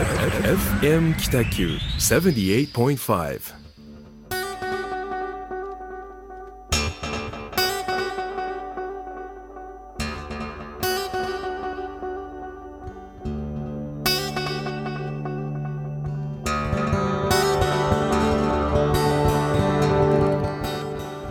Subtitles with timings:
[0.00, 3.60] FM 北九78.5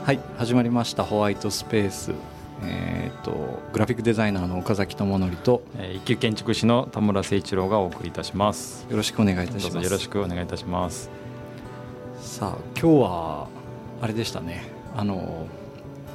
[0.06, 1.04] はい始まりました。
[1.04, 2.12] ホワイトスペース。
[2.62, 2.99] えっ、
[3.30, 8.88] とグラフィックデザイナーの岡崎智則とえー一級建築士の田村誠一郎がお送りいたします。
[8.90, 9.84] よろしくお願いいたします。
[9.84, 11.10] よろしくお願いいたします。
[12.20, 13.48] さあ今日は
[14.02, 14.64] あれでしたね。
[14.96, 15.46] あの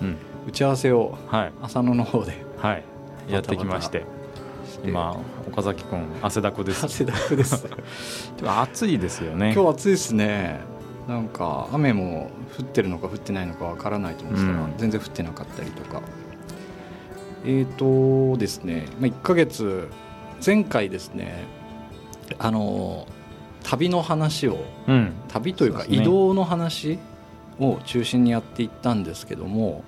[0.02, 0.16] うん、
[0.48, 1.52] 打ち合わせをはい。
[1.62, 2.44] 浅野の方で。
[2.58, 2.84] はい。
[3.28, 4.04] やってきまして、
[4.84, 5.16] 今
[5.48, 6.84] 岡崎君汗だくです。
[6.84, 7.66] 汗だくです。
[8.44, 9.52] 暑いですよね。
[9.54, 10.60] 今日暑いですね。
[11.08, 14.74] なんか雨も降ってるのか降ってないのかわからないと思ってたら、うん。
[14.78, 16.02] 全然降ってなかったりとか
[17.44, 19.88] えーとですね、まあ、1ヶ月
[20.44, 21.44] 前回ですね
[22.38, 23.06] あの
[23.62, 26.98] 旅の話をうん、旅というか移動の話
[27.58, 29.84] を中心にやっていったんですけども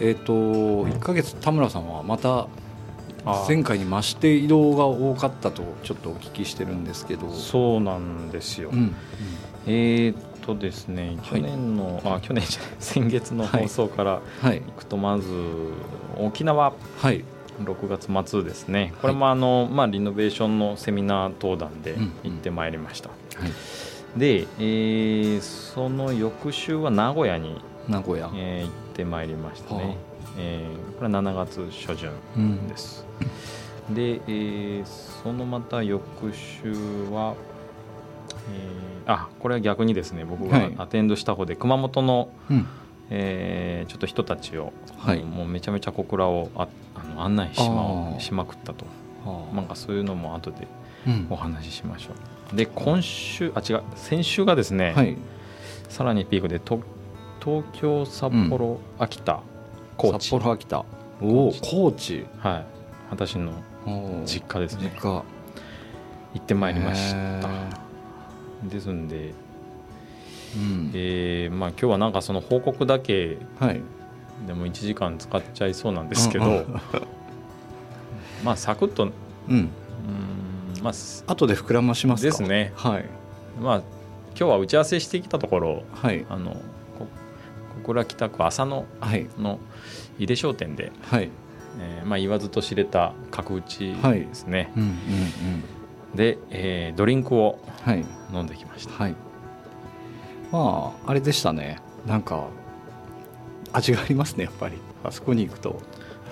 [0.00, 2.48] えーと1ヶ月田村さんはまた
[3.24, 7.30] あ前回に増して移動が多かったとちょっとお聞きしてるんですけど。
[7.30, 8.70] そうなんですよ。
[8.72, 8.96] うん。
[9.66, 14.58] えーっとですね、去年の、あ去年じゃない 先月の放送からはい。
[14.58, 15.28] いくとまず
[16.18, 17.24] 沖縄はい。
[17.64, 18.92] 6月末ですね。
[19.00, 23.08] これもあの、まあリノベーションのセミナー登壇でうん行ってまいりました。
[23.08, 23.14] は
[23.46, 24.18] い。
[24.18, 29.96] で、えーその翌週は名古屋に、名古屋、えー行ってまいりましたはね、
[30.38, 32.68] えーこれは7月初旬うん。
[32.68, 33.04] です、
[33.90, 34.84] で、えー
[35.22, 36.02] そのまた翌
[36.34, 36.72] 週
[37.12, 37.34] は、
[38.50, 40.74] えーあこれは逆にですね僕がはい。
[40.78, 42.66] アテンドした方で熊本の、うん。
[43.10, 45.22] えーちょっと人たちを、はい。
[45.24, 48.86] もうめちゃめちゃ小倉をああの案内しましまくったと。
[49.24, 50.68] はあなんかそういうのも後で
[51.06, 51.26] うん。
[51.30, 52.10] お話ししましょ
[52.52, 52.56] う。
[52.56, 55.16] で今週あ違う先週がですね、はい。
[55.88, 56.80] さらにピークでと
[57.44, 59.40] 東京札幌、秋田
[59.96, 60.28] 高知。
[60.28, 60.84] 札幌秋田。
[61.20, 62.24] おお高知。
[62.38, 62.64] はい。
[63.10, 63.52] 私の
[64.24, 64.92] 実家ですね。
[64.94, 65.08] 実家。
[65.08, 65.24] 行
[66.38, 67.48] ってまいりました。
[67.48, 67.81] へ
[68.64, 69.32] ですんで、
[70.56, 70.90] うん。
[70.94, 73.80] えーまあ、今日はなんかその報告だけはい。
[74.46, 76.80] でも1時間使っちゃいそうなんですけど、うんうん。
[78.44, 79.04] まあサクッと。
[79.06, 79.12] う
[79.48, 79.56] うん。
[79.56, 79.60] ー
[80.80, 80.82] ん。
[80.82, 81.24] まあす。
[81.26, 82.30] 後で膨らましますか？
[82.30, 82.72] ですね。
[82.76, 83.04] はい。
[83.60, 85.82] まあ今日は打ち合わせしてきたところ。
[85.94, 86.24] はい。
[86.28, 86.52] あの
[86.98, 87.06] こ
[87.82, 89.28] 小倉北区浅野はい。
[89.38, 89.58] の
[90.18, 91.30] 井出商店で、はい。
[91.80, 94.20] えーまあ、言わずと知れた角打ちはい。
[94.20, 94.96] ですね、うんうんうん
[96.14, 98.04] で、えードリンクをはい。
[98.32, 98.94] 飲んできました。
[98.94, 99.14] はい。
[100.50, 101.78] まああれでしたね。
[102.06, 102.46] なんか
[103.72, 104.78] 味がありますねやっぱり。
[105.04, 105.80] あそこに行くと。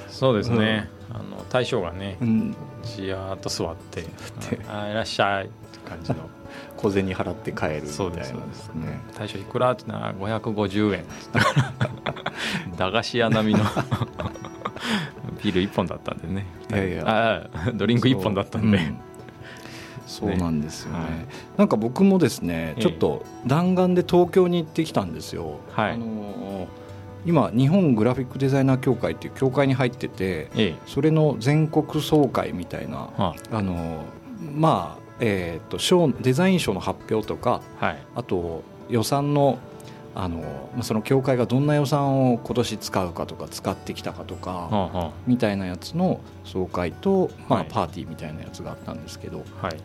[0.09, 2.57] そうですね、あの大将がねうん。
[2.83, 4.09] じやーっと座ってて
[4.69, 6.17] 「あいらっしゃい」って感じの。
[6.77, 8.35] 小銭払って帰るみたいそうなです。
[8.75, 9.01] ね。
[9.17, 11.05] 大将いくらって言ったら550円
[12.77, 13.65] 駄菓子屋並みの。
[15.43, 16.47] ビール1本だったんでね。
[16.71, 17.51] いやいや。
[17.75, 18.99] ドリンク1本だったんで、うん
[20.07, 20.99] そうなんですよね。
[20.99, 21.09] はい。
[21.57, 22.83] なんか僕もですねええ。
[22.83, 25.93] ちょっと弾丸で東京に行ってきたんですよ、はい。
[25.93, 26.69] あの
[27.27, 30.75] 今日本グラフィックデザイナー協会っていう協会に入っててええ。
[30.87, 33.63] それの全国総会みたいなはあ。
[33.63, 34.05] の
[34.55, 37.99] まあえー、と賞デザイン賞の発表とかはい。
[38.15, 39.59] あと予算の
[40.15, 40.39] あの
[40.75, 47.69] まあその協会がどんな予算を今年使うかとか使ってきたかとか、みたいなやつの総会と、まあはい。
[47.71, 49.77] パーティーみたいなやつがあったんですけど、あはい。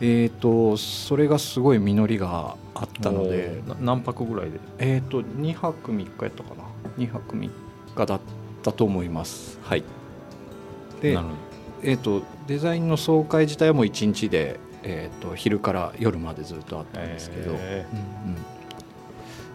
[0.00, 4.60] えー、とそれがすごい実りがあったので、何泊ぐらいで？
[4.78, 6.64] えー、と2泊3日やったかな
[6.96, 7.50] ？2泊3
[7.94, 8.20] 日だっ
[8.62, 9.58] たと思います。
[9.62, 9.84] はい。
[11.02, 11.18] で
[11.82, 17.94] えー、とデザインの総会自体はもう1日で、えー、と昼から夜までずっとあったどんですけど、えう
[18.28, 18.57] んうん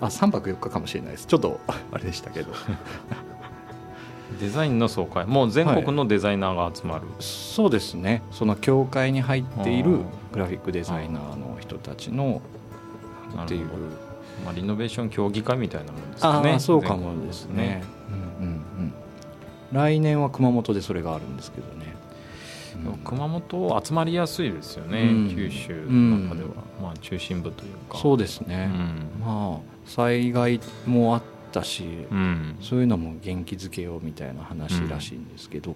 [0.05, 1.27] あ3泊4日かもしれないです。
[1.27, 1.59] ちょっと
[1.91, 2.51] あれでしたけど。
[2.51, 2.75] ー
[4.39, 5.25] デザインの総会。
[5.25, 8.23] もう全国のデザイナーが集まる、そうですね。
[8.31, 9.99] その協会に入っている
[10.31, 12.41] グラフィックデザイナーの人たちの
[13.44, 13.67] っていう。
[14.44, 16.53] まあ、リノベーション協議会みたいなもんですかあね。
[16.53, 17.83] あそうかもですね。
[18.39, 18.94] うんうんうん。
[19.71, 21.95] 来年は熊本でそれがあるんですけどね、
[23.03, 25.35] 熊本集まりやすいですよね、うん。
[25.35, 26.49] 九州の中では、
[26.81, 27.97] まあ、中心部というか。
[27.97, 32.57] そうですうね、ん、まあ災害もあったし、うん。
[32.62, 35.75] そういうのも元気づけようみたいな話らしいんですけど、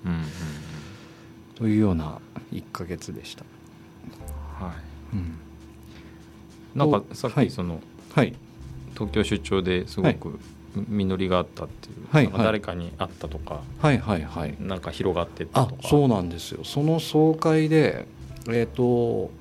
[1.56, 2.20] というような
[2.52, 3.46] 1ヶ月でした、
[4.60, 4.74] は
[5.14, 5.16] い。
[5.16, 5.38] うん。
[6.76, 7.48] なんかさっはい。
[7.48, 7.82] きその
[8.14, 8.34] はい。
[8.94, 10.40] 東京出張ですごく
[10.88, 14.56] 実りがあったっていう、はい誰かに会ったとか、はいはいはい。
[14.60, 15.88] なんか広がってったあとか。
[15.88, 16.64] そうなんですよ。
[16.64, 18.08] その総会で
[18.50, 19.32] えっ、と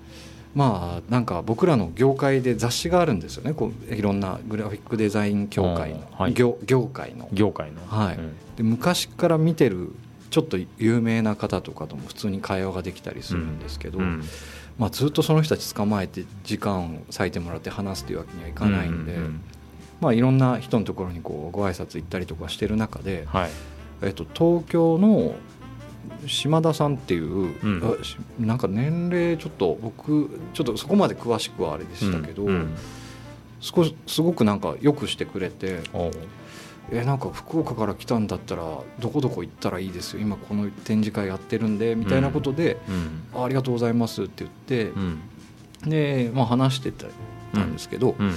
[0.57, 3.53] まあなんか僕らの業界で雑誌があるんですよね。
[3.53, 6.33] こういろんなグラフィックデザイン協会の、はい。
[6.33, 7.29] 業業界の。
[7.31, 7.87] 業界の。
[7.87, 8.17] はい。
[8.17, 8.35] うん。
[8.57, 9.93] で昔から見てる
[10.31, 14.23] ちょっと有名な方とかとも普通に会話ができたりするんですけど、うん。
[14.79, 19.41] まあ、ずっとその人たち捕まえて時間を割いてもらって話すというわけにはいかないんで、ううん。
[20.01, 23.51] まあ、いろんな人のところにこうご挨拶行ったりとかしてる中で、はい。
[24.03, 25.35] えっと、東京の
[26.27, 27.97] 島田さんっていう、ん。
[28.01, 32.77] あしなんか年齢ちょっと僕ちょっとそこまで詳しくはあれでしたけど、うんうん。
[33.61, 36.11] 少しすごくなんかよくしてくれておう
[36.93, 38.63] 「えなんか福岡から来たんだったら
[39.01, 45.21] どこどこ行ったらいいですよ今この展示会やってるんで」みたいなことでうん「あありがとうございます」って言ってう、ん。
[45.91, 47.07] で、まあ、話してた
[47.65, 48.33] んですけど、うん。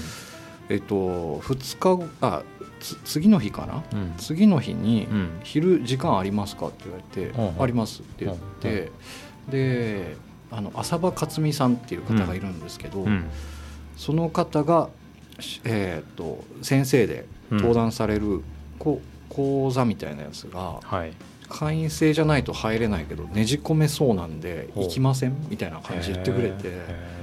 [0.69, 3.83] えっと2日後あつ次の日かな？
[3.93, 4.13] うん。
[4.17, 8.91] 次の日にうん「昼時間ありますか?」って言われて「ほうほうあります」って言って、
[9.49, 10.15] で
[10.51, 13.25] あの浅場克美さんっていう方がいるんですけど、うん。
[13.97, 14.89] その方が、
[15.39, 18.41] しえー、と先生で登壇される
[18.77, 21.11] こ講座みたいなやつがはい
[21.49, 25.35] 会員制じゃないと入れないけどねじ込めそうなんで行きません？
[25.49, 26.71] みたいな感じで言ってくれて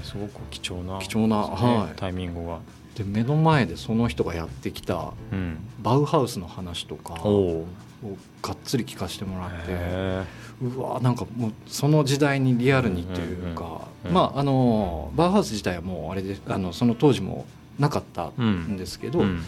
[0.03, 1.97] すごく貴重な貴重なはい。
[1.97, 2.59] タイミングが
[2.97, 5.59] で目の前でその人がやってきたうん。
[5.83, 7.67] バウハウスの話とかおを
[8.03, 8.17] お
[8.47, 9.57] がっつり聞かせてもらって。
[9.69, 10.25] へ
[10.63, 17.45] うわなんかもうその時代にリアルにというか、まああのバーハウス自体はもうあれであのその当時も
[17.79, 19.43] なかったんですけど、うん。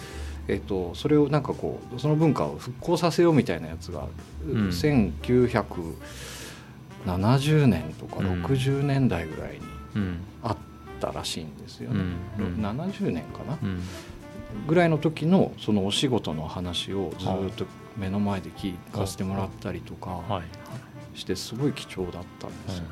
[0.48, 4.06] えっとそれをなんかこうその文化を復興させようみたいなやつが、
[4.46, 4.68] ん。
[4.68, 8.44] 1970年とかうん。
[8.44, 9.58] 60年代ぐらいに
[9.96, 10.18] うん。
[10.42, 10.57] あった
[11.18, 12.00] らしいんですよね、
[12.38, 12.64] うんうん。
[12.64, 13.80] 70年かな、うん。
[14.66, 17.66] ぐらいの時のそのお仕事の話をずっと
[17.96, 20.10] 目の前で聞かせてもらったりとか。
[20.28, 20.42] はい。
[21.14, 22.88] してすごい貴重だったんですよね、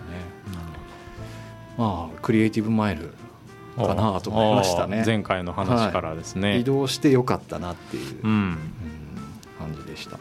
[1.79, 3.15] まあクリエイティブマイル
[3.77, 5.05] かなと思いましたね。
[5.07, 6.59] 前回の話からですね。
[6.59, 8.59] 移動してよかったなっていう、感
[9.77, 10.19] じでした、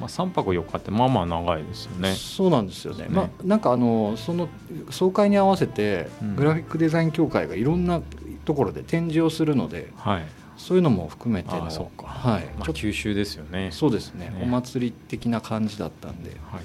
[0.00, 2.14] まあ3泊4日ってまあまあ長いですよね。
[2.14, 3.04] そうなんですよね。
[3.04, 3.08] ね。
[3.10, 4.48] まあ、なんかあのその
[4.90, 6.36] 総会に合わせて、うん。
[6.36, 8.00] グラフィックデザイン協会がいろんな
[8.44, 10.24] ところで展示をするのではい。
[10.56, 12.06] そういうのも含めてのそうか。
[12.06, 12.44] はい。
[12.58, 13.70] まあ九州ですよね。
[13.70, 14.30] とそうですね。
[14.30, 14.40] ね。
[14.42, 16.60] お祭り的な感じだったんではい。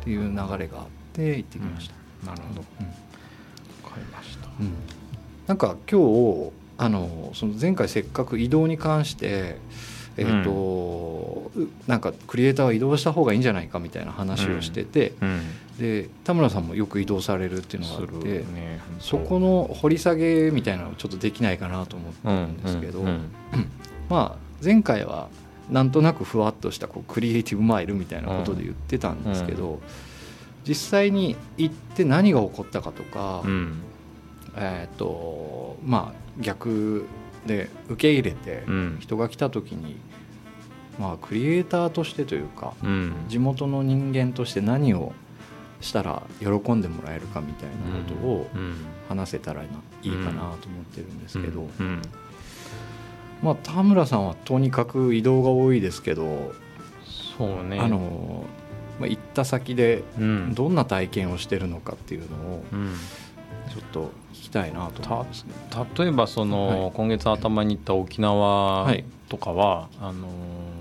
[0.00, 1.90] っていう流れがあって行ってきまし
[2.24, 2.64] た、なるほど。
[2.80, 2.86] うん。
[2.86, 4.48] わかりました。
[4.58, 4.72] うん。
[5.46, 9.58] なんか今日あのその前回せっかく移動に関して、
[10.20, 15.40] えーとうなんかクリエイターは移動した方がいいんじゃないかみたいな話をしてて、うん。
[15.78, 23.30] で田村さんもよく移動されるっていうのがあって、ねそこの掘り下げみたいなのをちょっとできないかなと思ってるんですけど、うんうん。
[24.08, 25.28] まあ前回は
[25.70, 29.80] なんとなくふわっとしたこうクリエイティブマイルみたいなことで言ってたんですけど、
[30.66, 33.80] 実際に行って何が起こったかとか、うん。
[34.56, 37.06] えー、とまあ逆
[37.46, 38.98] で受け入れてうん。
[39.00, 39.96] 人が来た時に、
[41.00, 43.14] まあ、クリエイターとしてというかうん。
[43.28, 45.14] 地元の人間として何を
[45.80, 48.74] したら喜んでもらえるかみたいなことをうん。
[49.08, 49.66] 話せたらい
[50.02, 52.02] いかなと思ってるんですけど、うん。
[53.42, 56.52] まあ、田村さんはとにかく移動が多いですけど、
[57.36, 57.80] そうね。
[57.80, 58.44] あの
[59.00, 60.54] まあ、行った先でうん。
[60.54, 62.94] どんな体験をしてるのかっていうのをうん。
[63.70, 65.54] ちょっと聞きたいなと思うんですね。
[65.98, 66.92] 例えばその、はい。
[66.92, 70.79] 今月頭に行った沖縄はいとかは、あのー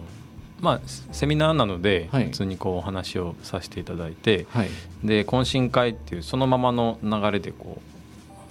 [0.61, 2.25] まあセミナーなのではい。
[2.25, 4.69] 普通にこうお話をさせていただいて、はい。
[5.03, 7.81] で懇親会っていうそのままの流れでこ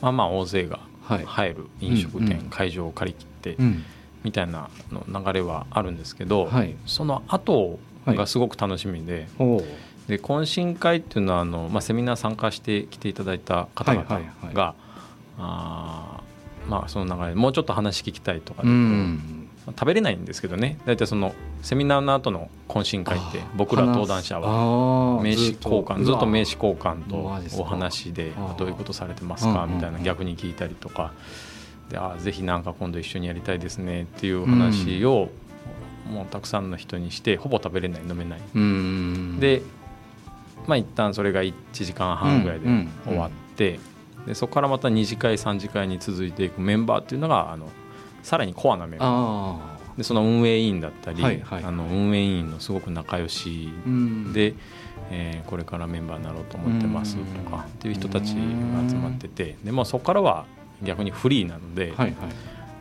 [0.01, 1.25] うまあまあ大勢がはい。
[1.25, 3.85] 入る飲食店、会場を借り切ってうん。
[4.25, 6.75] みたいなの流れはあるんですけど、はい。
[6.87, 9.29] その後がすごく楽しみで,、
[10.09, 14.75] で懇親会っていうのはあの、まあ、セミナー参加してきていただいた方々が、はいはいはい。
[15.39, 19.48] あーまあその流れでもうちょっと話聞きたいとかで、うん。
[19.48, 20.79] まあ食べれないんですけどね。
[20.85, 31.13] 大体そのセミナーの後の懇親会って僕ら登壇者はは名刺交換ずっと名刺交換とお話でどういうことされてますかみたいな逆に聞いたりとか。
[31.91, 35.31] であーぜひなんか今度一緒にやりたいですねっていう話を
[36.13, 38.41] もうたくさんの人にしてほぼ食べれない飲めない。
[38.55, 39.63] うんで
[40.67, 42.67] まあ一旦それが1時間半ぐらいで
[43.07, 43.81] 終わって
[44.27, 47.71] でそこからまた2次会3次会に続いていくメンバーっていうのがあの
[48.29, 49.09] さらにコアなメンバー。
[49.09, 51.65] あでその運営委員だったり、はいはい。
[51.65, 53.71] あの運営委員のすごく仲良し。
[53.87, 54.55] あ、うん、で、
[55.11, 57.51] えーこれからメンバーになろうと思ってますとうん。
[57.51, 60.45] かっていう人たちが集まっててで、まあ、そこからは
[60.83, 62.15] 逆にフリーなので、はいはい。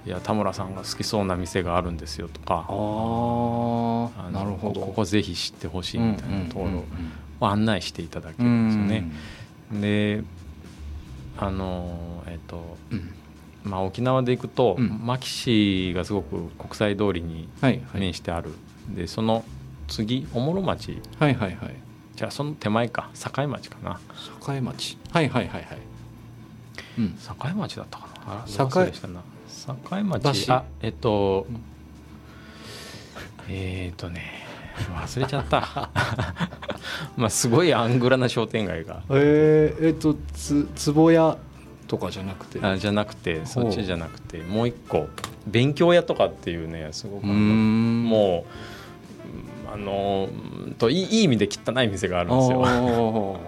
[0.05, 4.81] い、や田村さんが好きそうな店があるんですよとかあなるほど。
[4.81, 6.83] ここぜひ知ってほしいみたいなところ
[7.39, 9.11] を案内していただけるんですよね。
[9.71, 10.23] で
[11.37, 13.13] あのえっ、と、うん
[13.67, 14.99] まあ、沖縄で行くと、うん。
[15.03, 18.01] 牧市がすごく国際通りにはいはい。
[18.01, 18.51] 面してある、
[18.95, 19.43] でその
[19.87, 21.01] 次おもろ町。
[21.19, 21.75] はいはいはい。
[22.15, 23.09] じゃあその手前か。
[23.13, 23.99] 境町かな。
[24.55, 24.97] 栄町。
[25.11, 25.79] はいはいはいはい。
[26.99, 27.09] うん。
[27.13, 28.43] 境町だったかな。
[28.43, 29.21] あ境忘れしたな。
[29.65, 30.45] 境町。
[30.47, 31.77] 橋あえっと、うん
[33.49, 34.45] えっ、とね
[34.93, 35.89] 忘れちゃった。
[37.15, 39.01] まあすごいアングラな商店街が。
[39.09, 41.37] えー、えっとつ壺屋
[41.87, 42.59] とかじゃなくて。
[42.61, 45.07] あじゃなくてそっちじゃなくてもう一個
[45.47, 48.03] 勉強屋とかっていうねすごくあのん。
[48.03, 48.45] も
[49.67, 50.29] ううんあの
[50.65, 52.63] うんといいいい意味で汚い店があるんですよ。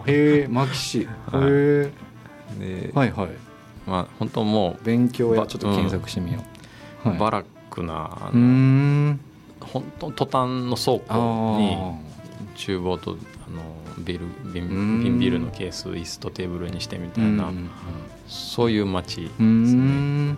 [0.05, 1.05] へえ牧師へ
[1.36, 1.86] は
[2.60, 2.91] い。
[2.93, 3.29] はいはい。
[3.88, 6.39] まあ本当も勉強やちょっと検索してみよ
[7.05, 7.19] う、うはい。
[7.19, 9.19] バラックなあうん。
[9.62, 11.93] 本当トタンの倉あ庫にー。
[12.55, 13.12] 厨房と
[13.48, 13.62] あの
[14.03, 17.70] ビール瓶ビールのケース椅子とテーブルにしてみたいな、うん
[18.27, 20.32] そういう街ですね。
[20.32, 20.38] ん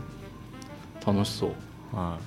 [1.05, 1.49] 楽しそう。
[1.95, 2.17] は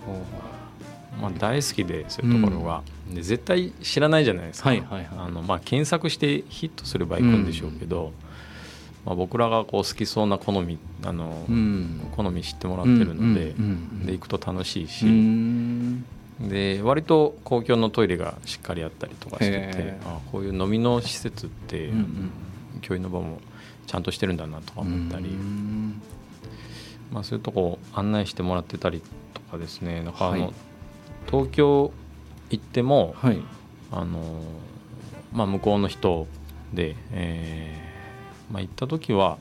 [1.19, 1.21] い。
[1.21, 5.09] まあ、大好きでそういうところが、で絶対知らないじゃないですか、はいはいはい。
[5.17, 8.13] あのまあ、検索してヒットすれば行くんでしょうけど、
[9.07, 12.01] まあ、僕らがこう好きそうな好みあの、うん。
[12.15, 13.55] 好み知ってもらってるので,、
[14.05, 15.07] で行くと楽しいし、
[16.41, 22.31] で割と公共のトイレがしっかりあったりとかしててあこういう飲みの施設って、うんうん。
[22.81, 23.41] 教員の場も
[23.87, 26.03] ちゃんとしてるんだなとか思ったり、うん。
[27.13, 29.01] まあ、そういうとこ案内してもらってたり
[29.33, 30.53] とかですねなんかあの、はい。
[31.31, 31.93] 東京
[32.51, 33.41] 行っても、はい。
[33.93, 34.41] あの
[35.33, 36.27] まあ、向こうの人
[36.73, 39.39] で、えーまあ、行った時は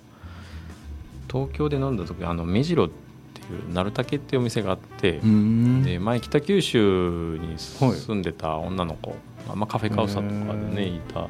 [1.31, 3.02] 東京で飲んだ時あの目白って
[3.51, 5.83] いう鳴竹っていうお店があって、うん。
[5.83, 9.15] で前北九州にはい住んでた女の子、
[9.53, 11.27] まあ、カフェカウサとかでねいた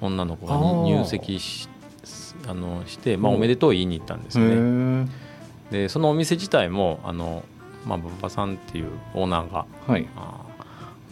[0.00, 1.68] 女の子が入籍し
[2.48, 3.36] あのして、まあ、うん。
[3.38, 4.54] おめでとう言いに行ったんですへよね。
[4.56, 5.08] ー。
[5.70, 7.44] でそのお店自体もあの、
[7.86, 10.08] まあ、馬場さんっていうオーナーがはい。
[10.16, 10.40] あ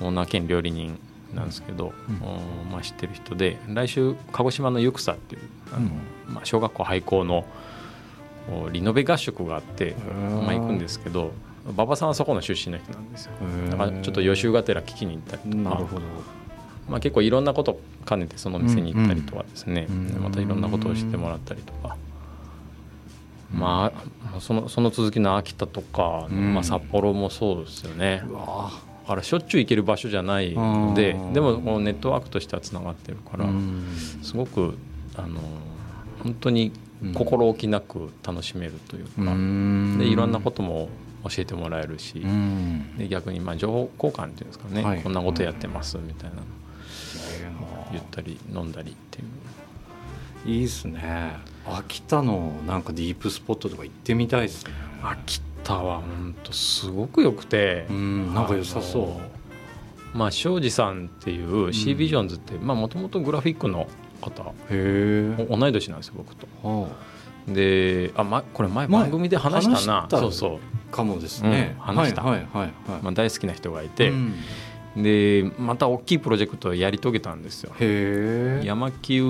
[0.00, 0.98] ーオーナー兼料理人
[1.34, 2.26] なんですけど、うん。
[2.26, 2.40] お
[2.72, 5.42] まあ、知ってる人で来週鹿児島のゆくさっていう
[5.72, 5.90] あの、
[6.26, 7.44] まあ、小学校廃校のお
[8.72, 10.42] リノベ合宿があって、ー。
[10.42, 11.32] まあ、行くんですけど
[11.68, 13.32] 馬場さんはそこの出身の人なんですよ。
[13.70, 15.80] だからちょっと予習がてら聞きに行ったりとか。
[16.88, 19.86] まあ、結構いろんなことを兼ねてその店に行ったりとかですね、
[20.20, 21.96] またいろんなことを知ってもらったりとか、
[23.52, 23.92] ま
[24.34, 26.54] あそのその続きの秋田とか、うん。
[26.54, 28.24] まあ、札幌もそうですよね。
[28.26, 33.84] だからしょっちゅう行ける場所じゃないのでうんでもこうネットワークとしてはつながってるから、うん。
[34.22, 34.76] すごく
[35.16, 35.40] あの
[36.24, 36.72] 本当に
[37.14, 39.98] 心置きなく楽しめるというか、うん。
[39.98, 40.88] でいろんなことも
[41.24, 42.96] 教えてもらえるし、うん。
[42.98, 45.02] で逆にまあ情報交換っていうんですかね、はい。
[45.02, 46.42] こんなことやってますみたいなの。
[46.90, 47.52] すげえな
[47.92, 49.26] 言ったり飲んだりっていう。
[50.46, 51.32] いいっすね。
[51.66, 54.72] 秋田のなんかディープスポットとか行ってみたいですね。
[55.02, 59.20] 秋田は本当すごく良くて、うんなんか良さそ
[60.14, 60.16] う。
[60.16, 63.86] まあ庄司さんっていう C ビジョンズってもともとグラフィックの
[64.20, 64.42] 方。
[64.42, 65.46] へえ。
[65.48, 66.46] お同い年なんですよ僕と。
[66.62, 66.88] は
[67.48, 70.06] であ、ま、これ前前番組で話したな。
[70.10, 70.58] そうそう、
[70.90, 72.22] あかもですね、うん話した。
[72.22, 74.34] はいはいはいはい、まあ、大好きな人がいて、うん。
[74.96, 77.72] でまた大きいプロジェクトをやり遂げたんですよ。
[77.80, 78.66] へえ。
[78.66, 79.20] 山木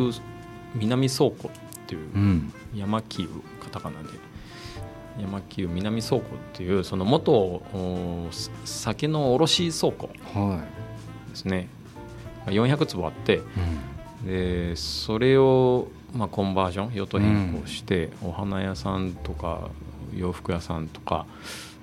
[0.75, 1.51] 南倉庫っ
[1.87, 2.53] ていううん。
[2.75, 3.29] 山木
[3.63, 4.09] カタカナで。
[5.21, 8.29] 山木南倉庫っていうその元お
[8.65, 10.63] 酒の卸倉庫は
[11.29, 11.69] ですね。
[12.47, 13.45] 400坪あってい、うん
[14.25, 19.71] でそれをまあコンバージョン用途変更して、お花屋さんとか
[20.15, 21.27] 洋服屋さんとか、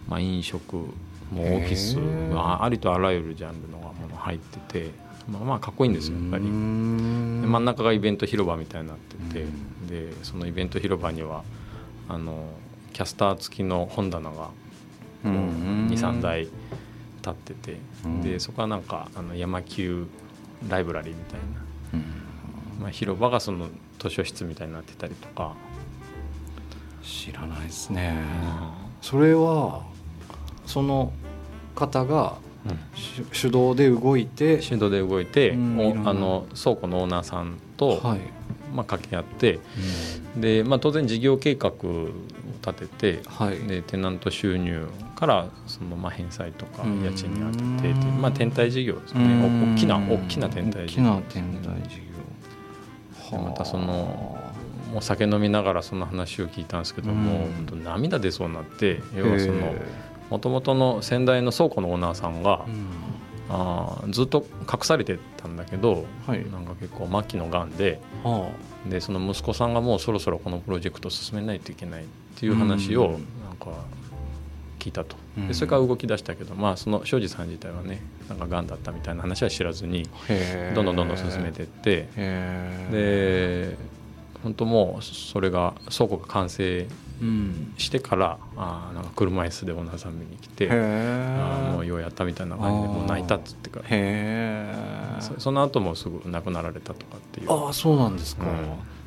[0.07, 0.87] まあ、飲食も
[1.31, 4.91] オフィスまあありとあらゆるジャンルのもの入ってて、
[5.29, 6.43] まあ、まあかっこいいんですよやっぱり。
[6.43, 11.43] で真ん中がイベント広場みたいになってて、うんでそのイベント広場には
[12.09, 12.49] あの
[12.91, 14.49] キャスター付きの本棚が
[15.23, 16.51] うん23台立
[17.29, 18.21] ってて、うん。
[18.21, 20.07] でそこはなんかあの山級
[20.67, 21.45] ライブラリーみたいな、
[21.93, 22.26] うん
[22.79, 23.67] まあ、広場がその
[23.99, 25.55] 図書室みたいになってたりとか、
[27.03, 28.15] 知らないですね、
[29.01, 29.83] それは
[30.65, 31.11] その
[31.75, 32.99] 方がうん。
[32.99, 38.19] し手動で動いて手動で動いて、うんあの倉庫のオーナーさんと、はい、
[38.73, 39.59] まあ、掛け合って
[40.35, 42.09] で、まあ、当然事業計画を
[42.65, 43.59] 立ててはい。
[43.59, 47.03] でテナント収入からそのまあ返済とかうん。
[47.03, 49.75] 家賃に当ててまあ、天体事業ですよね。
[49.75, 51.21] 大きな大きな天体事業
[53.31, 54.37] でまたその
[54.93, 59.73] もう酒飲みながらその話を聞いたんですけども、うん本当涙出そうになって要はその
[60.29, 62.65] もともとの先代の倉庫のオーナーさんが、
[63.49, 66.49] あーずっと隠されてたんだけど、はい。
[66.51, 68.49] なんか結構末期のがんでは
[68.89, 72.05] でその息子さんがもうそろそろこのプロジェクトを進めないといけないっ
[72.35, 73.11] ていう話をうん。
[73.11, 73.19] なん
[73.57, 73.71] か
[74.87, 75.15] 聞いたと。
[75.37, 75.47] うん。
[75.47, 80.07] でそれから動き出したけど、まあ、その庄司さん自体はねなんかがんだったみたいな話は知らずに
[80.73, 83.77] どんどんどんどん進めていってへで
[84.43, 86.85] 本当もうそれが倉庫が完成
[87.77, 93.85] してからあーなんか車椅子でオーナーさん見に来てへあもうようやったみたいな感じでもう泣いたっつってから。
[93.89, 94.73] へ
[95.19, 97.51] そえその後もすぐ亡くなられたとかっていう。
[97.51, 98.49] ああそうなんですか、うん。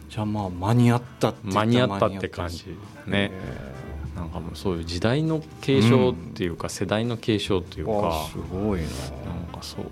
[0.08, 2.76] じゃあまあ間に合ったって言間に合ったって感じ。
[3.06, 3.32] へね
[4.20, 8.86] なんかもうそういう時代の継承っていうか、世代の継承っていうかすごいな。
[8.86, 9.86] なんかそう、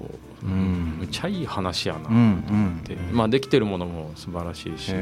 [0.44, 0.98] うん。
[1.00, 4.92] むちゃいい話やなうんうんって、まあできてるものも素晴らしいし、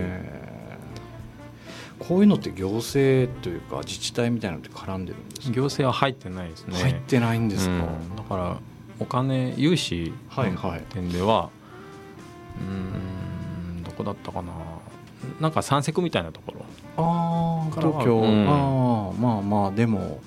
[1.98, 5.54] こういうのって行政というか自治体みたいなのって絡んでるんですか？
[5.54, 6.78] 行政は入ってないですね。
[6.78, 8.16] 入ってないんですか、うん。
[8.16, 8.58] だから
[9.00, 10.82] お金融資のはいはい。
[10.90, 11.50] 点では、
[12.60, 14.52] うーんどこだったかな。
[15.40, 16.64] なんか三セクみたいなところ
[16.96, 18.48] ああ東京、うん。
[18.48, 20.20] ああまあまあでも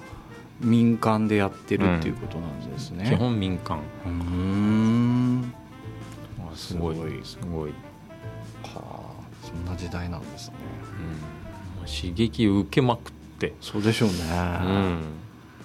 [0.62, 3.80] 民間でやってるっていうことなんですね、基本民間。
[4.06, 5.54] うーん。
[6.56, 7.22] すごいすごい。
[7.24, 7.76] すごい、は
[8.76, 9.00] あ
[9.42, 10.56] そんな時代なんですね。
[11.76, 15.00] うん、もう刺激受けまくって、そうでしょうね、うん、あ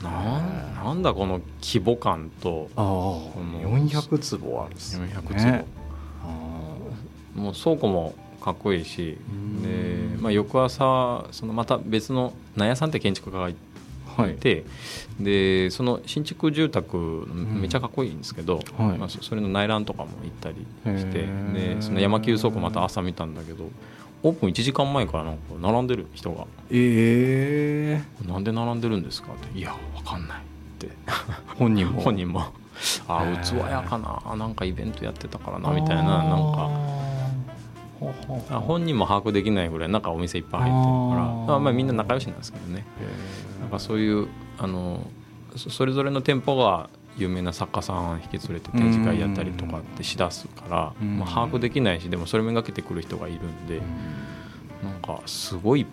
[0.02, 2.70] なんなんだこの規模感と。
[2.76, 3.32] あの。
[3.62, 5.12] 400坪あるんですね。
[5.12, 5.64] 400坪、
[6.23, 6.28] あ
[7.34, 9.62] もう倉庫もかっこいいしうん。
[9.62, 13.56] で、まあ、翌朝そのまた別の納屋さんって建築家がい
[14.16, 14.34] あはい。
[14.34, 14.64] て、
[15.18, 18.98] でその新築住宅んめっちゃかっこいいんですけど、はい。
[18.98, 20.66] まあ、そそれの内覧とかも行ったり
[20.98, 23.70] してでその山急倉庫また朝見たんだけど
[24.22, 30.42] オープン1時間前からなんか並んでる人がええ「なんで並んでるんですか?」って「いやわかんない」っ
[30.78, 30.90] て。
[31.58, 32.00] 本人も。
[32.04, 32.52] 本人も
[33.08, 37.03] 「あ器やかななんかイベントやってたからな」みたいななんか。
[38.50, 41.22] あ本人も把握できないぐらいなんかお店いっぱい入ってるから。
[41.22, 41.46] あー。
[41.46, 42.84] まあ、まあみんな仲良しなんですけどね。
[43.60, 44.28] なんかそういう
[44.59, 45.07] あの
[45.57, 51.18] そそれぞれの店舗が有名な作家さん引き連れて展示会やったりとかってしだすから、うん。
[51.18, 53.80] まあ、把握できないしでもそれめがけてくる人がいるんで
[54.83, 55.87] なんかすごい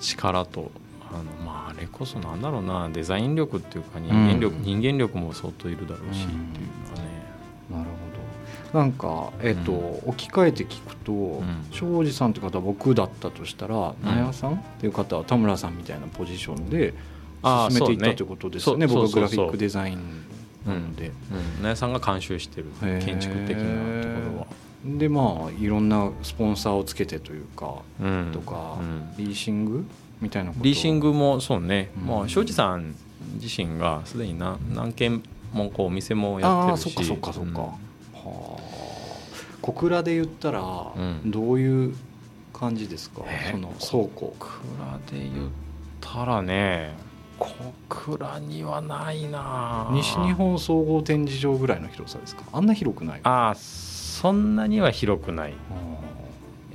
[0.00, 0.70] 力と
[1.12, 4.62] あのまああれこそなんだろうなデザイン力っていうか人間力、うん。
[4.62, 7.09] 人間力も相当いるだろうしっていううんのはね
[8.72, 11.66] なんか、えっとう置き換えて聞くと、ん。
[11.72, 16.94] 庄司さんという方は僕だったとしたら納屋さんっていう方は田村さんみたいなポジションで
[17.42, 20.24] 進めていったということですよねそう僕はグラフィックデザイン
[20.66, 21.10] なので。
[21.58, 24.46] うん、納屋さんが監修してる建築的なところは。
[24.84, 28.30] でまあいろんなスポンサーをつけてというか、うん。
[28.32, 29.10] とか、うん。
[29.18, 29.84] リーシング
[30.20, 32.06] みたいなことリーシングもそうね、うん。
[32.06, 32.94] まあ庄司さん
[33.34, 36.86] 自身がすでに何何軒もこうお店もやってるし。
[36.86, 37.74] ああそっかそっかそっか、
[39.62, 40.60] 小倉で言ったら、
[40.96, 41.30] うん。
[41.30, 41.96] どういう
[42.52, 43.50] 感じですか、え？
[43.50, 44.34] ーその倉庫。
[44.38, 44.56] 小
[45.08, 45.50] 倉で言っ
[46.00, 46.94] たらね
[47.38, 47.48] 小
[47.88, 49.88] 倉にはないな。
[49.92, 52.42] 西日本総合展示場ぐらいの広さですか？
[52.52, 55.54] あんな広くないああそんなには広くない。
[55.70, 55.74] あ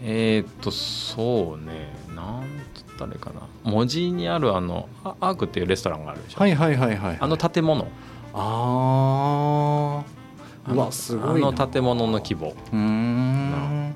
[0.03, 1.93] えーっとそうね。
[2.15, 3.41] なんつったらいいかな。
[3.63, 7.17] 文字にあるあのあアークっていうレストランがあるでしょ、ーはいはいはいはい。
[7.19, 7.87] あの建物。
[8.33, 10.14] あー
[10.67, 11.47] うわすごいな。
[11.49, 13.95] あの建物の規模、うーん。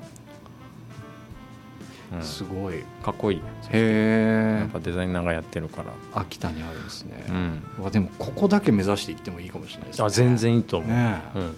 [2.12, 2.22] うん。
[2.22, 2.76] すごい。
[2.76, 3.38] へかっこいい。
[3.38, 7.24] やえっぱデザイナーがやってるから、秋田にあるんですね。
[7.28, 7.32] う、
[7.88, 10.04] ん、でもここだけ目指していってもいいかもしれないですね。
[10.06, 11.38] あ全然いいと思う、ねえ。
[11.38, 11.56] うん、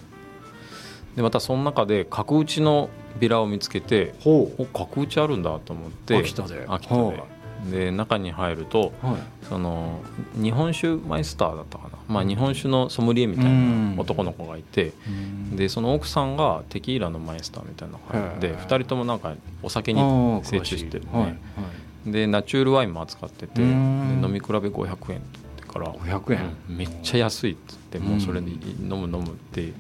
[1.17, 6.17] でまたその中で角打ちのビラを見つけてほお角打ちあるんだと思って。
[6.17, 6.67] 秋田で。
[6.69, 7.23] 秋田で
[7.71, 9.17] で中に入るとうはい。
[9.49, 10.01] その
[10.35, 13.97] 日本酒マイスターだったかな、まあ、日本酒のソムリエみたいうん。
[13.97, 15.57] な男の子がいてうん。
[15.57, 17.99] でその奥さんがテキーラのマイスターみたいな
[18.33, 22.13] のでへえ2人ともなんかお酒あにー精通してるねはいはい。
[22.13, 25.21] でナチュールワインも扱ってて飲み比べ500円って言っ
[25.57, 29.73] てから500円、うんめっちゃ安いっつってもうそれで飲む飲むって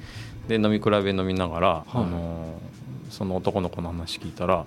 [0.46, 1.88] で飲み比べ飲みながら、はい。
[1.94, 2.60] あの
[3.10, 4.64] その男の子の話聞いたら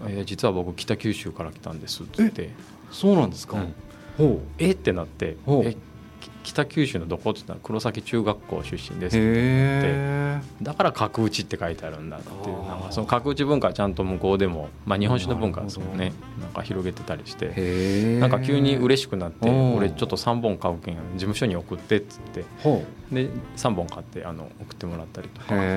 [0.00, 2.50] はい「いや実は僕北九州から来たんです」って。
[2.90, 3.74] そうなんですか、うん。
[4.16, 5.36] ほえってなって。
[5.64, 5.76] えき
[6.48, 9.16] 北九州のどこ?」って言ったら黒崎中学校出身でうす。
[9.16, 25.68] へえだから角打ちって書いてあるんだっていうなんかその角打ち文化はちゃんと向こうでも、まあ、日本酒の文化ですもんなねなんか広げてたりしてなんか急に嬉しくなって俺ちょっと3本買うけん事務所に送ってっつってほで3本買ってあの送ってもらったりとうかなんかへ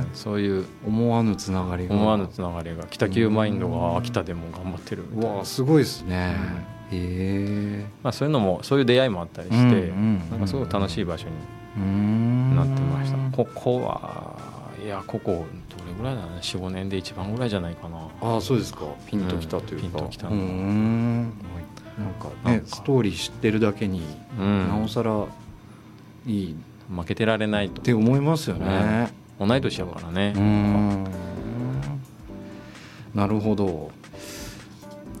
[0.00, 1.94] ねそういうえ思わぬつながりが。
[1.94, 5.36] 思わぬつながりが北九マインドが秋田でも頑張ってるみうたいな。
[5.38, 6.36] わすごいですね、へ
[6.74, 6.77] え
[8.02, 11.32] まあ、そういうのもそういう出会いもあったりして、うんうんなんかすごく楽しい場所に
[11.76, 12.56] うーん。
[12.56, 13.18] なってました。
[13.36, 14.36] ここは
[14.82, 16.28] いやここどれぐらいだね。
[16.40, 17.98] 45年で一番ぐらいじゃないかな。
[18.22, 18.86] ああそうですか。
[19.06, 21.22] ピンときたというか、うんピンときたうーん。
[21.24, 21.30] なん
[22.14, 22.66] かねなんか。
[22.66, 24.02] ストーリー知ってるだけに、
[24.38, 24.68] うん。
[24.68, 25.26] なおさら
[26.26, 26.56] いい。
[26.90, 27.82] 負けてられないと。
[27.82, 29.12] って思いますよね。
[29.38, 30.32] 同い年やからね。
[30.34, 31.06] うーん
[33.14, 33.90] なるほど。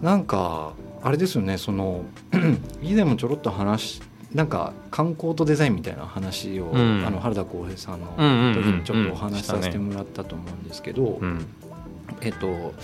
[0.00, 2.04] なんかあれですよねその
[2.82, 4.02] 以前もちょろっと話し
[4.34, 7.04] なんか観光とデザインみたいな話を、うん。
[7.06, 11.46] あの原田浩平さんのうんうんうん時にちょっとお話しさせてもらったと思うんですけど、うん。
[12.20, 12.74] えっとこ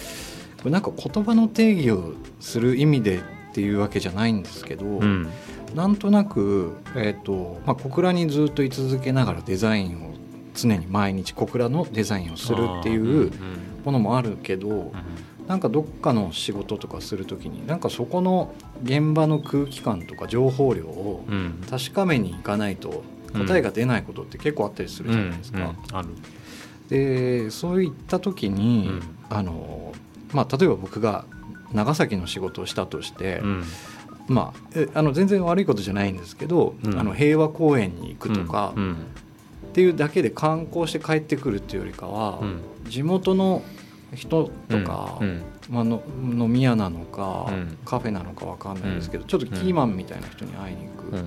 [0.65, 3.21] れなんか言葉の定義をする意味でっ
[3.53, 5.29] ていうわけじゃないんですけど、うん。
[5.75, 10.15] なんとなく、えっとまあ、小倉にずっと居続けながらデザインを
[10.55, 13.33] 常に毎日小倉のデザインをするっていう
[13.85, 14.93] ものもあるけど
[15.47, 21.25] なんかどっかの仕事とかする時になんかそこの現場の空気感とか情報量を
[21.69, 23.05] 確かめにいかないと
[23.35, 25.75] 答えが出ないことって結構あったりするじゃないですか。
[26.89, 29.03] でそういった時に、うん。
[29.31, 29.93] あの
[30.33, 31.25] まあ、例えば僕が
[31.73, 33.65] 長崎の仕事をしたとして、うん。
[34.29, 36.99] まあ、えあの全然悪いことじゃないんですけど、うん。
[36.99, 38.93] あの平和公園に行くとか、うん。
[38.93, 38.97] っ
[39.73, 42.61] ていうだけで観光して帰ってくるっていうよりかは、うん。
[42.89, 43.63] 地元の
[44.15, 47.79] 人とか、うんまあ、の飲み屋なのか、うん。
[47.85, 51.27] カフェなのかわかんないですけど、ちょっとキーマンみたいな人に会いに行く、うんうん。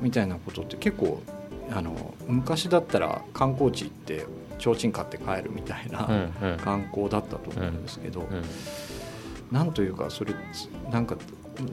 [0.00, 1.22] みたいなことって結構
[1.70, 4.26] あの昔だったら観光地行って
[4.58, 6.56] 提灯買って帰るみたいな、うんうん。
[6.58, 8.26] 観光だったと思うんですけど、うん
[9.50, 11.16] なんというかそれつなんか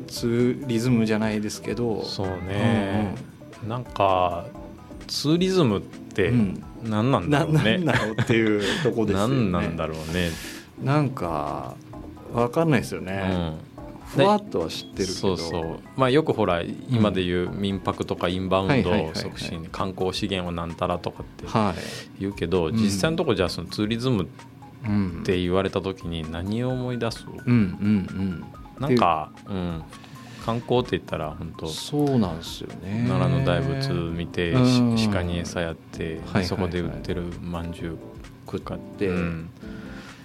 [0.07, 3.15] ツーリズムじゃないですけどそうね。
[3.67, 4.45] なんか
[5.07, 6.63] ツーリズムってうん。
[6.83, 7.77] 何なんだなろうね。
[7.77, 9.35] なんだろうっていうとこですよね。
[9.35, 10.29] 何なんだろうね。
[10.83, 11.75] なんか
[12.33, 13.53] わかんないですよね。
[14.05, 15.13] ふわっとは知ってるけど。
[15.13, 15.79] そうそう。
[15.95, 19.15] まあよくほら今で言う民泊とかインバウンドはいはいはいはい。
[19.15, 22.21] 促進観光資源をなんたらとかってはい。
[22.21, 22.75] 言うけどうん。
[22.75, 24.27] 実際のとこじゃあそのツーリズムっ
[24.85, 25.23] うん。
[25.25, 27.25] て言われた時に何を思い出す？
[27.45, 27.53] うん。
[27.53, 28.45] うん。
[28.79, 29.83] なんかうん
[30.45, 31.53] 観光って言ったら本うん。
[31.57, 33.05] 当そうなんですよね。
[33.07, 34.53] 奈良の大仏見て
[35.11, 37.97] 鹿に餌やってそこで売ってるまんじゅう
[38.45, 39.49] 食って、うん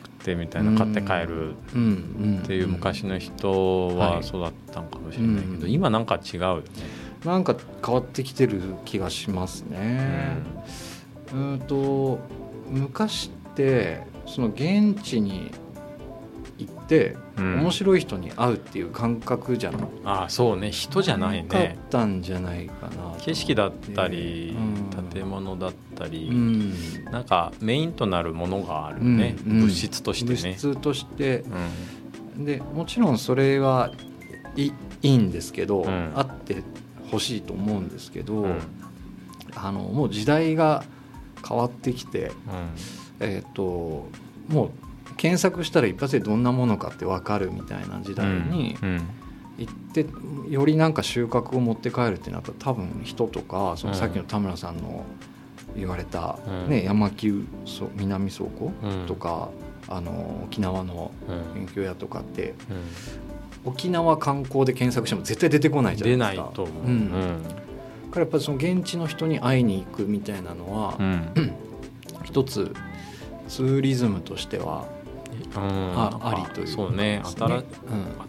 [0.02, 6.62] 食ってみたいな買って帰るうんうんっていう昔の人ははいそうだったんかもしれないけど、うん今なんか違うよね。
[7.24, 10.36] なんか変わってきてる気がしますね。
[11.32, 12.18] うんと
[12.68, 15.50] 昔ってその現地に
[16.58, 20.70] 行って、うん面白い人に会うっていう感覚じゃなああそうね。
[20.70, 25.08] 人じゃないかっねたんじゃないかな景色だったり、うん。
[25.10, 26.74] 建物だったり、うん。
[27.10, 29.52] なんかメインとなるものがあるね、うん。
[29.52, 29.60] うん。
[29.62, 30.50] 物質としてね。
[30.52, 31.44] 物質として。
[32.36, 32.44] うん。
[32.44, 33.90] でもちろんそれは
[34.56, 34.72] いい
[35.02, 36.12] いんですけど、うん。
[36.14, 36.62] あって
[37.10, 38.58] ほしいと思うんですけど、うん。
[39.54, 40.84] あのもう時代が
[41.46, 42.32] 変わってきて、うん。
[43.20, 44.08] えっ、と
[44.48, 44.70] もう
[45.20, 49.08] 検索したら一発でどんなものかって分かるみたいな時代にうん
[49.58, 50.06] 行って、
[50.48, 55.04] よりなんか収穫を持って帰るってなったら多分人とかそのさっきの田村さんの
[55.76, 56.70] 言われた、うん。
[56.70, 59.06] ね、山木そ南倉庫うん。
[59.06, 59.50] とか、
[59.88, 61.54] あの沖縄のうん。
[61.54, 62.54] 勉強屋とかって
[63.66, 63.72] うん。
[63.72, 66.44] 沖縄観光で検索しても絶対出てこないじゃない出ですか。
[66.44, 66.84] ないと思う。
[66.86, 67.42] うん。
[68.10, 71.52] からやっぱりその現地の人に会いに行くみたいなのは、うん。
[72.24, 72.74] 一つ
[73.48, 74.88] ツーリズムとしては
[75.54, 77.22] あありというそうね。
[77.24, 77.62] 新うん。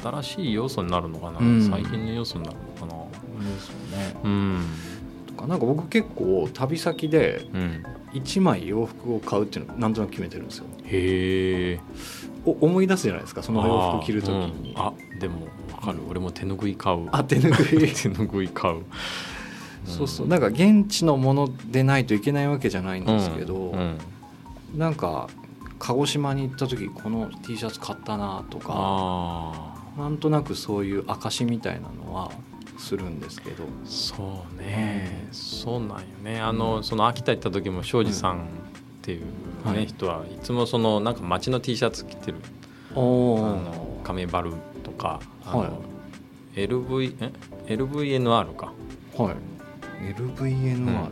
[0.02, 1.70] 新しい要素になるのかな、うん。
[1.70, 3.02] 最近の要素になるのか
[3.42, 4.14] ですよね。
[4.24, 4.66] なうん。
[5.28, 7.84] とかなんか僕結構旅先でうん。
[8.14, 10.66] 1枚洋服を買うっていうのをなんとなく決めてるんですよ。
[10.86, 11.80] へえ
[12.46, 13.42] お思い出すじゃないですか。
[13.42, 14.74] その洋服着る時に。
[14.76, 17.08] あ,、うんあでも分かる、俺も手ぬぐい買う。
[17.12, 17.94] あ手ぬぐい？
[17.94, 18.84] 手ぬぐい買う。
[19.86, 20.28] そうそう。
[20.28, 23.80] なんか現地のものでないといけないわけじゃないんですけど、うん。
[24.74, 24.80] うん。
[24.80, 25.30] なんか
[25.82, 32.32] 鹿児島に行った時この T シャツ買ったなとかあなんとなくそういう証みたいなのは
[32.78, 33.64] するんですけど。
[33.64, 36.40] あそうね、そうなんよね。
[36.40, 38.40] あのその秋田行った時も庄司さんっ
[39.02, 39.26] ていう、ね
[39.66, 39.86] はい。
[39.88, 42.38] 人はいつもそのなんか街の T シャツ着てる。
[42.96, 45.68] おあの亀バルとかあの、は
[46.56, 46.68] い。
[46.68, 47.16] LV
[47.68, 48.72] え？LVNR か。
[49.18, 49.36] はい。
[50.16, 51.12] LVNR、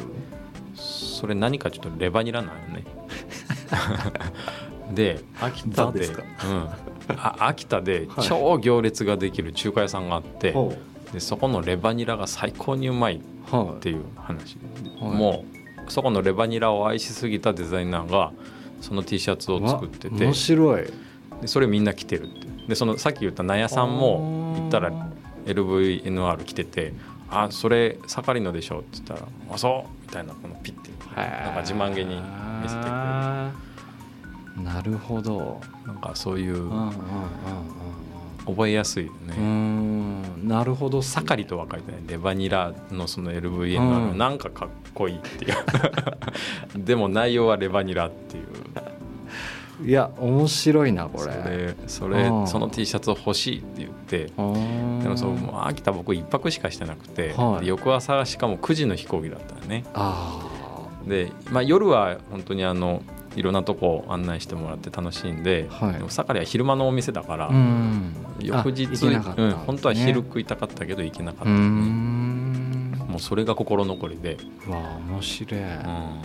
[0.75, 2.83] それ何かちょっとレバニラなんよね
[4.93, 6.69] で秋田でうん、
[7.15, 8.27] あ秋田で はい。
[8.27, 10.73] 超行列ができる中華屋さんがあって、ほ
[11.13, 13.19] でそこのレバニラが最高にうまいっ
[13.79, 14.57] ていう話、
[14.99, 15.17] はい。
[15.17, 15.45] も
[15.87, 18.31] うそこのレバニラを愛しすぎたデザイナーが
[18.81, 20.83] その T シャツを作ってて面白い。
[21.41, 24.91] でそれみんな着てるってでそのさっき言った納屋さんも行ったら
[25.45, 26.93] LVNR 着てて
[27.31, 32.21] 「あそれ盛りのでしょ」って言ったら「あそう」みみたいなこのピッてなんか自慢げに
[32.61, 32.93] 見せてくれる。
[34.63, 35.61] なるほど。
[35.85, 36.69] なんかそういう
[38.45, 40.47] 覚えやすいようねん。
[40.47, 41.01] なるほど。
[41.01, 42.01] 盛りと分かれてない。
[42.07, 44.17] レバニラのその LVN のうん。
[44.17, 45.55] なんかかっこいいっていう。
[46.77, 48.45] でも内容はレバニラっていう。
[49.81, 52.47] いや面白いなこそれれそれうん。
[52.47, 54.25] その T シャツ欲しいって言って。
[54.25, 57.61] でもそうもう秋田僕一泊しかしてなくて、はい。
[57.61, 59.85] で翌朝しかも9時の飛行機だったよね。
[59.93, 60.41] あ
[61.09, 63.03] で、まあ、夜は本当にあの
[63.35, 65.93] いろんなとこ案内してもらって楽しいんで,、はい。
[65.93, 68.15] でも盛りは昼間のお店だから、あうん。
[68.39, 69.43] 翌日あ行けなかった。
[69.43, 71.51] うん本当は昼食いたかったけど行けなかった。
[71.51, 72.91] うね、ん。
[73.07, 74.77] もうそれが心残りで、うわ
[75.09, 76.21] 面白い、うん、も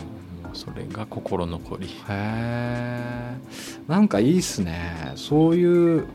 [0.52, 1.86] うそれが心残り。
[1.86, 3.36] へえ
[3.88, 5.12] なんかいいっすね。
[5.16, 6.06] そういう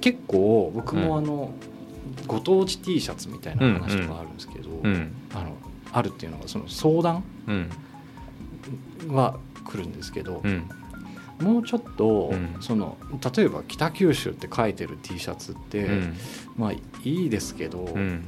[0.00, 1.52] 結構僕もあの、
[2.26, 5.12] ご当地 T シャツみたいな話とかあるんですけど、うん。
[5.34, 5.56] あの
[5.92, 7.22] あるっていうのがその相談うん
[9.08, 10.68] は来るんですけどう、ん。
[11.40, 12.56] もうちょっと、うん。
[12.60, 12.96] その
[13.34, 16.16] 例えば北九州って書いてる T シャツって、うん。
[16.56, 18.24] まあいいですけど、うん。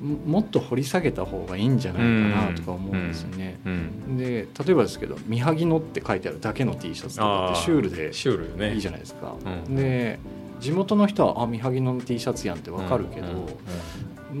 [0.00, 3.58] ももっと掘り下げた方がいいんじゃないかなとか思うんですよね。
[3.64, 4.16] うん。
[4.16, 8.74] で例えばですけど「みはぎの」って書いてあるだけの T シャツとかってシュールでシュールよね。
[8.74, 9.34] いいじゃないですか。
[9.66, 9.76] うん。
[9.76, 10.18] で
[10.60, 13.26] 地元の人は「あみはぎの T シャツやん」ってわかるけど、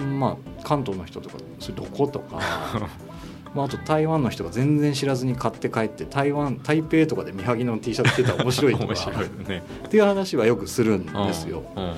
[0.04, 2.40] まあ関東の人とか「それどこ?」とか。
[3.54, 11.62] まあ、あと台湾の人が全然知らずに買って帰って台湾台北とかでみはぎの T シャツ着てたら面白いとか 面白いよねっていう話はよくするんですよ。
[11.76, 11.94] うんうん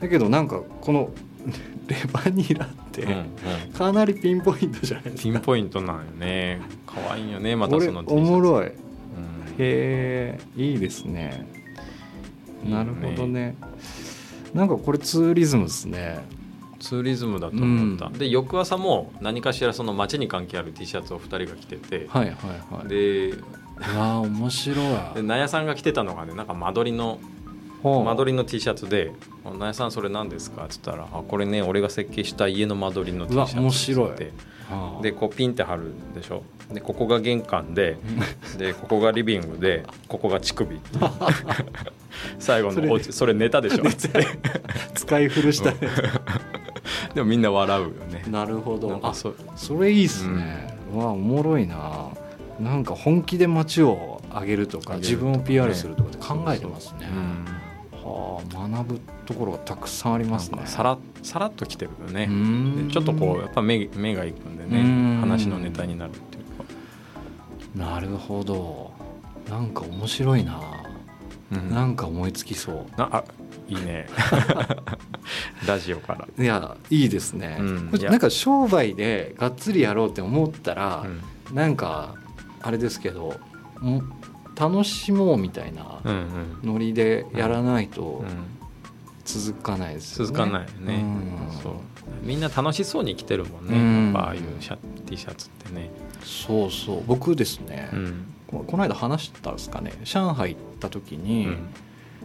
[0.00, 1.10] だけどなんかこの
[1.88, 3.14] レバニラってうんう
[3.70, 5.22] んかなりピンポイントじゃないですか。
[5.22, 8.66] ピンポイントなんよね可愛いよねまた俺その T シャツおもろい。
[8.66, 8.74] へうん
[9.58, 11.46] えいいですね。
[12.64, 13.56] なるほどね。
[14.54, 16.20] なんかこれツーリズムですね。
[16.78, 22.88] ツーリズムだと思った、うんで翌朝も何かしらその街に関係ある T シャツを2人が着てて、はいはいはい。
[22.88, 23.40] でう
[23.96, 24.86] わあ面白い。
[25.14, 27.18] で納屋さんが着てたのがねなんか間取りの
[27.82, 29.12] 間取りの T シャツで
[29.58, 34.10] 「納屋さんそれ何ですか?」っつったら「あこれね俺が設計した家の間取りの T シャツ」面白い。
[35.00, 36.42] でこうピンって貼るでしょ？
[36.72, 37.96] でここが玄関で
[38.58, 40.80] でここがリビングでここが乳首。
[42.40, 43.84] 最後のお家それネタでしょ？
[44.94, 45.72] 使い古した。
[47.14, 48.24] でもみんな笑うよね。
[48.28, 48.96] なるほなんど。
[48.96, 50.76] あかそそれいいっすね。
[50.92, 52.08] うわおもろいな。
[52.58, 54.96] なんか本気で街を上げるとか。
[54.96, 57.08] 自分を PR するとかって考えてますね。
[57.12, 57.44] うん
[58.06, 60.62] はあ学ぶところがたくさんありますね。
[60.66, 62.28] さらさらっときてるよね。
[62.90, 64.80] ちょっとこうやっぱ目目がいくんでね。
[64.80, 65.20] うん。
[65.20, 66.64] 話のネタになるっていうか、
[67.74, 68.92] なるほど。
[69.50, 70.60] なんか面白いな。
[71.52, 71.70] うん。
[71.70, 72.86] なんか思いつきそう。
[72.98, 73.24] なあ
[73.68, 74.06] いいね。
[75.66, 81.04] ラジオから、いやいいですね、うんなんか商売でがっつりやろうって思ったら
[81.50, 81.56] う、ん。
[81.56, 82.14] なんか
[82.62, 83.38] あれですけど
[83.80, 84.02] も
[84.58, 86.00] 楽しもうみたいな
[86.62, 88.28] ノリでやらないとうん。
[89.24, 90.32] 続かないですよね。
[90.32, 91.60] 続かないよね、うん。
[91.60, 91.72] そう。
[92.22, 94.04] みんな楽しそうに着てるもんね、うん。
[94.04, 95.90] やっぱああいうシャ T シャツってね、
[96.22, 97.02] そうそう。
[97.06, 98.32] 僕ですね、うん。
[98.46, 99.94] ここの間話したんですかね。
[100.04, 101.58] 上海行った時うに、ん。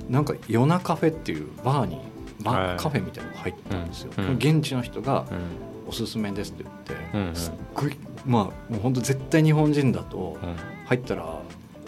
[0.09, 1.97] なんか夜なカフェっていうバーに
[2.43, 5.89] バはいーカフェみたいなのが入ったんですよ、現地の人がうん。
[5.89, 7.35] おすすめですって言って、うんうん。
[7.35, 8.39] すっごいま
[8.69, 10.55] あもう本当絶対日本人だとうん。
[10.85, 11.41] 入ったら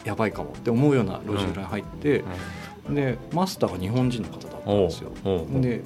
[0.04, 2.24] やばいかもって思うような路地裏に入って、
[2.90, 5.12] でマスターが日本人の方だったんですよ。
[5.62, 5.82] で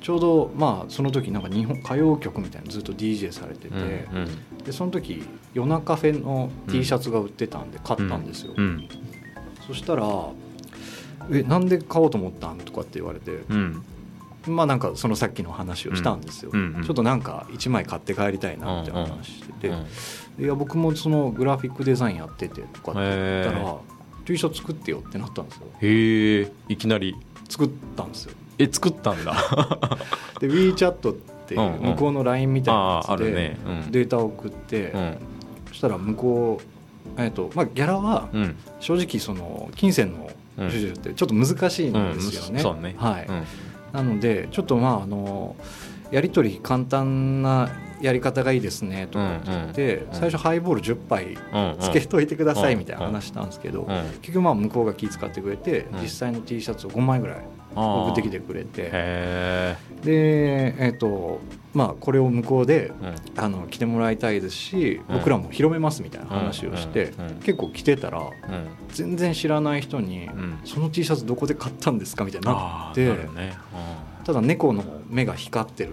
[0.00, 4.64] ちょうどまあその時なんか日本歌謡曲みたいなのずっと DJ されてて、うんうん。
[4.64, 5.22] でその時
[5.54, 8.88] 夜中カフェの T シャツが売ってたんで買ったんですよ、うん。
[9.64, 10.04] そしたら
[11.30, 13.84] 「えなんで買おうと思ったん?」とかって言われて、うん
[14.46, 19.86] まあなんかそのさっきの話をしたんですよ、うんうんちょっとなんか1枚買って帰りたいなって話してて、うん
[20.38, 23.76] いや僕もそのグラフィックデザインやっててとかって言ったへら
[24.24, 25.66] T シャツ作ってよってなったんですよ。
[25.80, 27.14] へえいきなり
[27.48, 28.32] 作ったんですよ。
[28.58, 29.34] え作ったんだ。
[30.40, 31.14] で WeChat っ
[31.46, 31.90] ていううんうん。
[31.90, 33.56] 向こうの LINE みたいなやつで
[33.90, 35.16] データを送って、うん。
[35.68, 36.60] そしたら向こ
[37.18, 38.56] う、えっとまあ、ギャラはうん。
[38.80, 40.70] 正直その金銭のうん。
[40.70, 42.48] 授受ってちょっと難しいんですよね。
[42.54, 42.94] うんそうね。
[42.96, 43.26] はい。
[43.26, 43.42] うん
[43.92, 45.56] なのでちょっとまああの
[46.10, 53.88] やり取り簡単なやり方がいいですねとかって言って、うんうん最初ハイボール10杯うんつけといてくださいうんみたいな話したんですけど、うん
[54.20, 56.02] 結局まあ向こうが気遣ってくれて、うん。
[56.02, 57.36] 実際の T シャツを5枚ぐらい
[57.74, 58.88] 送ってきてくれて。
[58.92, 61.40] へでえっ、と
[61.74, 63.44] まあこれを向こうでえうん。
[63.44, 65.16] あの着てもらいたいですし、うん。
[65.18, 67.34] 僕らも広めますみたいな話をして、うん。
[67.40, 68.28] 結構着てたらうん。
[68.90, 72.24] 全然知らない人に、うんその T シャツどこで買ったんですか？
[72.24, 73.10] みたいになって
[74.24, 75.90] ただ猫の目が光ってる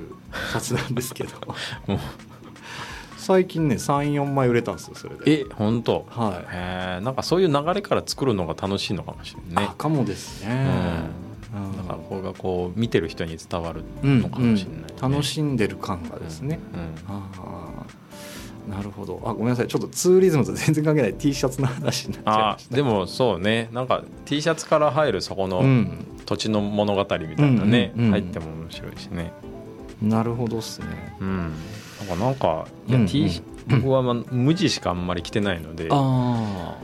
[0.52, 1.32] シャツなんですけど。
[1.88, 1.94] う。
[1.94, 2.00] ん
[3.18, 5.42] 最近ね34枚売れたんですよそれで。
[5.42, 6.08] え本当？
[6.10, 6.56] はい。
[6.56, 9.70] へえんかそういう流れから作るのが楽しいのかもしれないね。
[9.72, 11.19] あかもですね、うん、
[11.78, 14.88] だからこれがこう見てる人に伝わるうんのかもしれない、ね。
[15.02, 18.10] うん楽しんでる感がですね、うんああ
[18.70, 19.20] なるほど。
[19.26, 19.68] あごめんなさい。
[19.68, 21.14] ちょっとツーリズムと全然関係ない。
[21.16, 22.76] T シャツの話になっちゃいあました。
[22.76, 23.70] でもそうね。
[23.72, 26.06] なんか T シャツから入るそこのうん。
[26.26, 29.32] 土地の物語みたいなね、うんうんうん入っても面白いしね。
[30.02, 31.16] なるほどっすね。
[31.20, 31.38] うん。
[32.08, 33.08] なんかなんかいや、うんうん。
[33.08, 36.78] T 僕は、まあ、無地しかあんまり着てないので、まああ、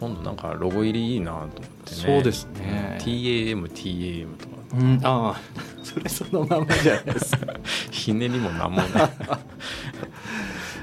[0.00, 1.66] 今度なんかロゴ入りいいなと思ってね。
[1.84, 2.98] そうですね。
[3.02, 4.56] TAMTAM とか。
[4.72, 5.40] あ、うん、ああ
[5.82, 7.54] それそのままじゃないですか。
[7.90, 8.88] ひねりもなんもない、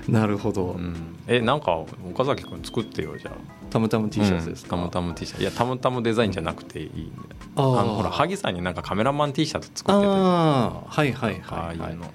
[0.11, 1.71] なるほど、うん、えなんか
[2.09, 3.33] 岡崎君作ってよじゃあ。
[3.69, 5.41] たむたむ T シャツですか、うん、タムタム T シャツ。
[5.41, 7.11] いやタムタムデザインじゃなくていい
[7.55, 7.79] あー。
[7.79, 10.07] あのほら萩さんになんかカメラマン T シャツ作ってて。
[10.07, 11.87] ああはいはいあはい、はい。
[11.87, 12.13] あいうの、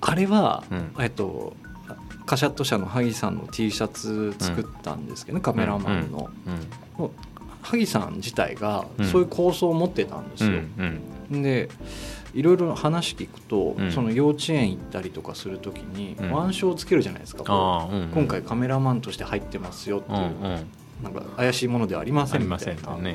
[0.00, 0.94] あれは、うん。
[1.00, 1.54] えっと
[2.28, 6.28] カシャット社の萩さんの T シャツ作ったんですけどね、カメラマンの、
[7.62, 10.60] 萩さん自体がうんそういう構想を持ってたんですうんよ、
[11.30, 11.42] うん。
[11.42, 11.70] で
[12.34, 13.92] いろいろ話聞くと、うん。
[13.92, 16.44] その幼稚園行ったりとかする時にうん。
[16.44, 17.42] 腕章をつけるじゃないですか、
[17.90, 17.94] う。
[17.94, 20.66] んう今回カメラマンとして入ってますよっていう、うんうん。
[21.02, 23.10] なんか怪しいものではありませんみたいな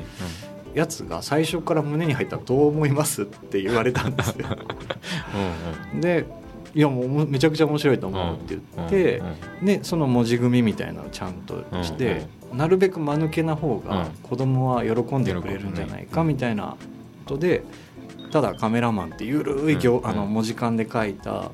[0.74, 4.48] やつが最初から胸に入ったらどう思いますって言われたんですよ。
[5.94, 6.00] うん。
[6.00, 6.26] で
[6.74, 9.22] いやもうめちゃくちゃ面白いと思うって言って、
[9.62, 16.76] でその文字組みみたいなのをちゃんとして、なるべく間抜けな方がうん子供は喜んでくれるんじゃないかみたいなこ
[17.26, 17.62] とで
[18.32, 21.50] ただカメラマンってゆるい行、うんあの文字間で書いた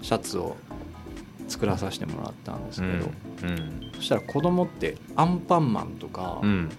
[0.00, 0.56] シャツを
[1.46, 6.70] 作らさせてもらったんですけど、うんそしたら子供ってアンパンマンとか、うん。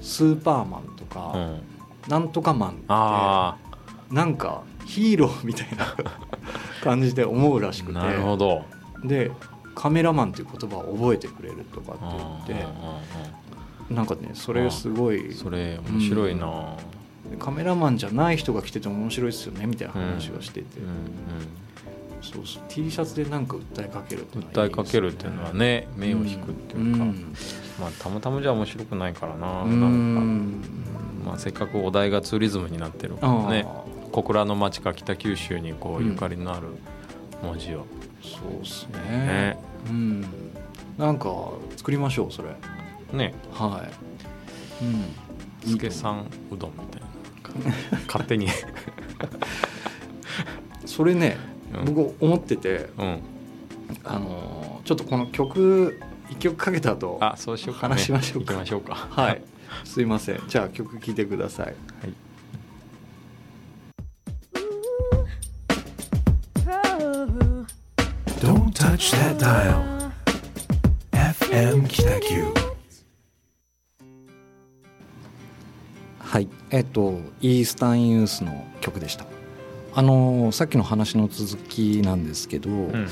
[0.00, 1.62] スーパーマンとうか、ん。
[2.08, 3.56] なんとかマンってあ
[4.10, 5.94] なんかヒーローみたいな
[6.80, 7.98] 感じで思うらしくて。
[7.98, 8.64] あなるほど。
[9.04, 9.30] で
[9.74, 12.66] カメラマンっていう言葉を覚えてくれるとかって言って。
[13.94, 16.76] なんかねそれすごいそれ面白いな、
[17.40, 20.86] カメラマンじゃない人が来てても面白いですよねみたいな話をしてて、うん
[22.22, 27.34] そうそう T シャツでなんか訴えかけるってうん、いうのはいいですよ訴えかけるっていうのはね目を引くっていうか、ん。
[27.80, 29.80] まあたまたまじゃ面白くないからな,、うん。
[29.80, 33.66] なんか、まあ、せっかくお題がツーリズムになってるからね。
[33.66, 36.68] あ小倉の町か北九州にこううんゆかりのある
[37.42, 38.98] 文字を、ーそうっすね。
[39.08, 40.20] ねうん。
[40.98, 42.50] なんか作りましょうそれ。
[43.12, 43.34] ね。
[43.52, 43.88] は
[44.82, 44.84] い。
[44.84, 45.70] うん。
[45.72, 47.06] 助さんうどんみたいな。
[48.06, 48.48] 勝手に。
[50.86, 51.36] それね、
[51.74, 51.94] うん。
[51.94, 53.20] 僕思っててうん。
[54.04, 58.54] あのーちょっとこの曲一曲かけた後あそうしようか、ね、話しましょうか。
[58.54, 58.94] 行きましょうか。
[58.94, 59.42] はい。
[59.84, 60.42] すいません。
[60.48, 61.66] じゃあ曲聴いてください。
[61.66, 61.74] はい
[69.00, 70.12] touch that dial.
[71.12, 72.52] FM Kitaku.
[76.18, 76.48] はい。
[76.70, 79.24] えっ、とイースタンユースの曲でした。
[79.94, 83.08] あのーさっきの話の続きなんですけど、うん。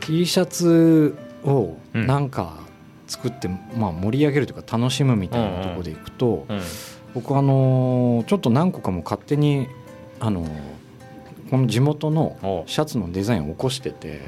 [0.00, 2.06] T シャツをうん。
[2.08, 2.56] なんか
[3.06, 6.60] 作って、まあ、盛り上げるというか楽しむみたいなところでいくと、うん。
[7.14, 9.68] 僕あのーちょっと何個かも勝手に
[10.18, 10.48] あのー
[11.50, 14.22] この地元のおシャツのデザインを起こしてて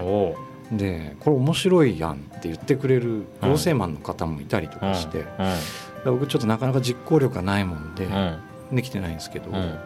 [0.73, 5.27] でこれ面白いやんって言ってくれる合成マンの方もいたりとかして、
[6.05, 6.19] うん。
[6.19, 8.39] 僕ちょっとなかなか実行力がないもんでうん。
[8.73, 9.79] できてないんですけど、うん。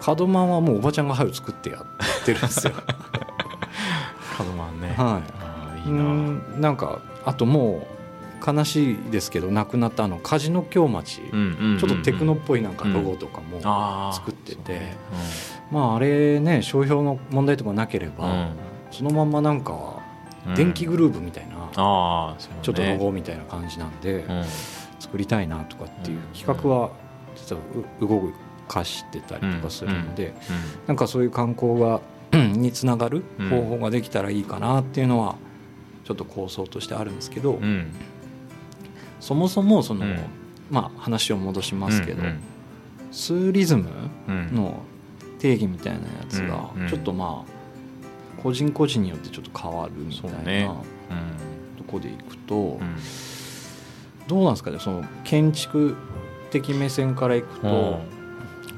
[0.00, 1.82] 角マンはもうおばちゃんが春作ってや
[2.22, 2.72] ってるんですよ。
[4.36, 5.22] カズマンね、は
[5.86, 5.88] い。
[5.88, 6.02] いういな。
[6.02, 7.86] んなんかあとも
[8.42, 14.96] う悲しいですけど亡くなったあの梶野京町、ちょっとテクノっぽいなんかロゴとかも、作っててそうね。
[15.70, 18.48] まああれね商標の問題とかなければ、うん。
[18.90, 20.03] そのまんまなんかうん
[20.54, 22.58] 電気グルーヴみたいな、ああそうね。
[22.62, 24.44] ちょっとロゴみたいな感じなんで、うん。
[25.00, 26.90] 作りたいなとかっていう企画は
[27.36, 27.62] 実は
[28.00, 28.32] う動
[28.68, 30.34] かしてたりとかするので、
[30.86, 32.00] なんかそういう観光が
[32.32, 35.36] につながる方法ができたらいいかなっていうのは
[36.04, 37.64] ちょっと構想としてあるんですけど、うん。
[37.64, 37.92] うん
[39.20, 40.18] そもそもその、うん。
[40.70, 42.40] まあ話を戻しますけど、うん
[43.12, 43.88] スーリズム
[44.28, 44.54] うん。
[44.54, 44.80] の
[45.38, 46.88] 定義みたいなやつがうんうん。
[46.88, 47.53] ちょっとまあ
[48.44, 50.66] 個人個人によってちょっと変わるみたいそうね。
[50.66, 50.76] なうん。
[51.78, 52.96] とこでいくと、うん。
[54.28, 54.78] どうなんですかね？
[54.78, 55.96] その建築
[56.50, 58.00] 的目線からいくと、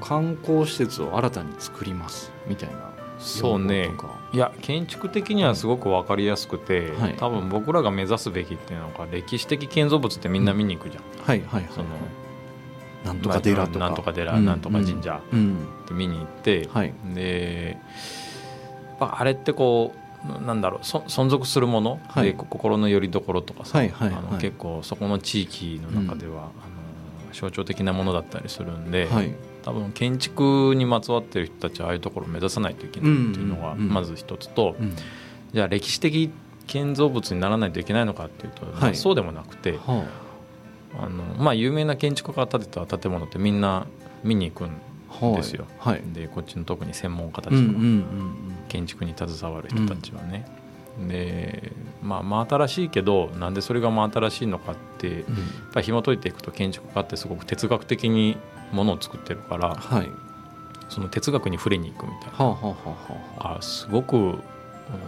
[0.01, 3.91] 観光施設を新たに作りますみたいなそうね。
[4.33, 7.15] いや建築的にはすごく分かりやすくて、はい。
[7.17, 11.71] 多分僕らが目指すべきっていうのが歴史的建造物ってみんな見に行くじゃん、はいはいはい。
[11.73, 11.87] その
[13.05, 15.57] なんとか寺とか、なんとか寺、うんなんとか神社うん。
[15.85, 16.93] って見に行って、はい。
[17.15, 17.79] で
[19.01, 20.07] あれってこう
[20.47, 22.27] なんだろうそ存続するもの、はい。
[22.27, 26.51] で心の拠り所とかさ、はいはい結構そこの地域の中では、あの
[27.33, 29.35] 象徴的なものだったりするんで、はい。
[29.63, 33.87] 多分建築にまつわってる人たちはああいうところを目指さないといけないっていうのがうんうん。
[33.87, 34.95] うんまず一つと、うん。
[35.53, 36.31] じゃあ歴史的
[36.67, 40.05] 建造物にならないといけないのかっていうと、まあはいそうでもなくては
[40.99, 43.87] あの、まあ、有名な建築家が建てた建物ってみんな
[44.25, 44.71] 見に行くん
[45.37, 45.67] ですよ。
[45.79, 46.03] はい。
[46.13, 48.35] でこっちの特に専門家たちうんとか、うんうん。
[48.69, 50.47] 建築に携わる人たちはね。
[51.09, 55.35] でまあ真新しいけどなんでそれが真新しいのかってやっうん
[55.73, 58.37] ぱり紐解いていくと建築家ってすごく哲学的に
[58.73, 60.09] ものを作ってるからはい。
[60.89, 62.45] その哲学に触れに行くみたいな。
[62.45, 62.77] はあはあは
[63.41, 63.63] あはああ。
[63.63, 64.43] すごくうん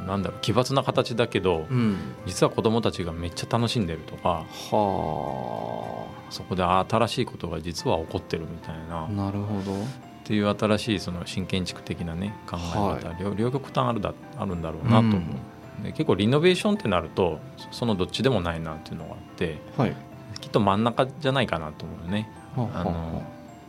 [0.06, 1.96] なんだろう奇抜な形だけどうん。
[2.26, 9.74] 実は子供たちがめっちゃ楽しんでるとかはそこで新しいことが実は起こってるみたいなあなるほど。
[9.74, 9.76] っ
[10.24, 19.96] ていう新しいその新建築的なね考え方、は両両極端あるだあるんだろうなと思う、で結構リノベーションってなるとそそのどっちでもないなっていうのがあってはい。
[20.40, 22.30] きっと真ん中じゃないかなと思うよね。
[22.54, 23.22] はあの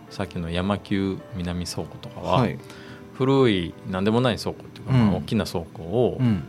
[0.10, 2.60] さっきの山急南倉庫とかは、はい
[3.20, 6.42] 古い何でもない倉庫っていうか、大きな倉庫を、うんうんうん。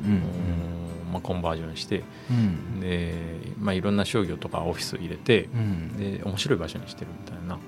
[1.12, 2.78] まあ、コンバージョンしてうん。
[2.78, 3.12] で、
[3.58, 5.96] まあ、いろんな商業とかオフィス入れてうん。
[5.96, 7.58] で面白い場所にしてるみたいな。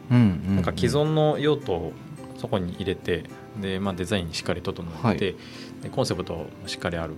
[0.55, 1.93] なんか既存の用途を
[2.37, 3.25] そこに入れて
[3.61, 5.19] で、まあ、デザインにしっかり整えて、はい。
[5.19, 5.37] で
[5.91, 7.15] コンセプトもしっかりある。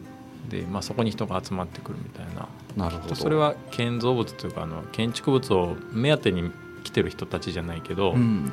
[0.48, 2.48] で、まあ、そこに人が集まってくるみたいな。
[2.82, 3.14] なるほど。
[3.14, 6.50] それは建造物というかあの建築物を目当てに
[6.82, 8.50] 来てる人たちじゃないけど、うん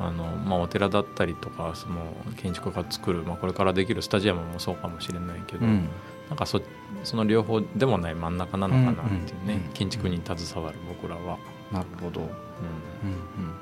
[0.00, 5.88] あのまあ、お寺だったりとかその建築家が作る、まあ、これからできるスタジアムもそうかもしれないけど、うん。
[6.30, 6.62] なんかそ
[7.04, 11.38] その両方でもない真ん中なのかなっていうね、うんうんうん建築に携わる僕らは、
[11.70, 12.20] なるほど。
[12.20, 13.54] うん、うんうんうん。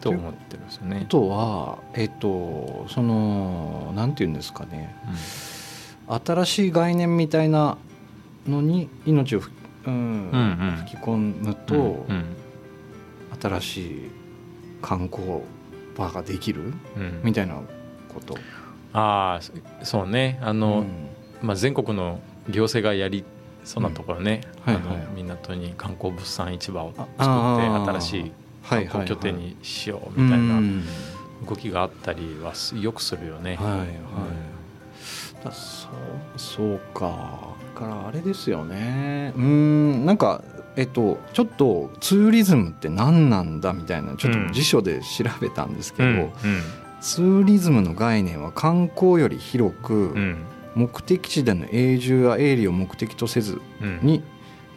[0.00, 1.08] と思ってるんですよねあ。
[1.08, 4.94] とはえっとそのなんていうんですかね。
[6.24, 7.78] 新しい概念みたいな
[8.46, 9.50] のに命をふ、
[9.86, 10.76] うんうんうん。
[10.86, 12.36] 吹き込むと、うんうん。
[13.40, 14.10] 新しい
[14.82, 15.40] 観光
[15.96, 16.74] 場ができる？
[16.96, 17.20] うん。
[17.22, 17.54] みたいな
[18.12, 18.36] こと。
[18.92, 19.52] ああそ
[19.84, 20.38] そうね。
[20.42, 21.46] あの、うん。
[21.46, 22.20] まあ、全国の
[22.50, 23.24] 行政がやり
[23.64, 24.74] そうなところね、うん。
[24.74, 24.96] はいはい。
[24.96, 30.84] あの港に観光物産市場を作って新しいはい観光拠点にしよううみたいなん。
[31.48, 33.56] 動きがあったりはすよくするよね。
[33.56, 33.88] はいはい、
[35.44, 37.50] だそうそうか。
[37.74, 39.32] だからあれですよね。
[39.36, 40.44] うんなんか
[40.76, 46.30] えっとちょっとツーリズムって何なんだみたいなちょっと辞書で調べたんですけど、うん
[47.02, 50.44] ツーリズムの概念は観光より広く、うん。
[50.74, 53.98] 目的地での永住や営利を目的とせずうん。
[54.02, 54.22] に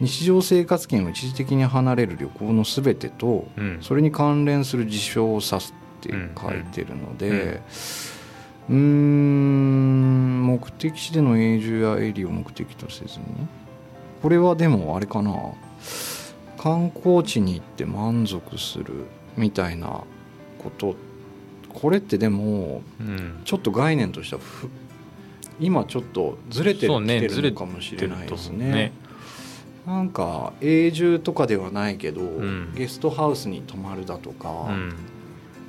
[0.00, 3.78] 日常生活圏を一時的に離れる旅行のすべてとうん。
[3.80, 7.62] それに関連する事象を指すって書いてるので
[8.68, 13.24] うーん目的地での永住や営利を目的とせずに。
[14.20, 15.30] これはでもあれかな
[16.58, 19.06] 観光地に行って満足する
[19.36, 20.04] みたいな
[20.58, 20.96] こと。
[21.72, 23.40] これってでもうん。
[23.44, 24.68] ちょっと概念としてはふ
[25.60, 28.92] 今ちょっとずれてきてるのかもしれないですね。
[29.86, 32.74] なんか永住とかではないけど、ん。
[32.74, 34.94] ゲストハウスに泊まるだとか、うん。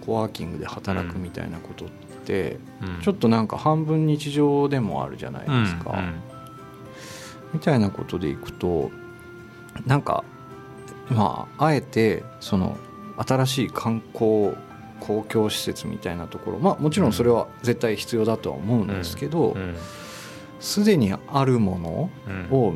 [0.05, 1.89] コワーキングで働くみたいなことっ
[2.26, 3.01] て、うん。
[3.01, 5.91] ちょっとなんか半分日常でもあるじゃないですか。
[5.91, 6.15] うん。
[7.53, 8.91] みたいなことでいくと
[9.86, 10.24] なんか
[11.10, 12.78] まああえてその
[13.18, 14.54] 新しい観光
[15.00, 19.76] 公共施設みたいなところまあもちろんそれは絶対必要だとは思うんですけどうん。
[20.60, 22.48] すで、にあるものうん。
[22.52, 22.74] を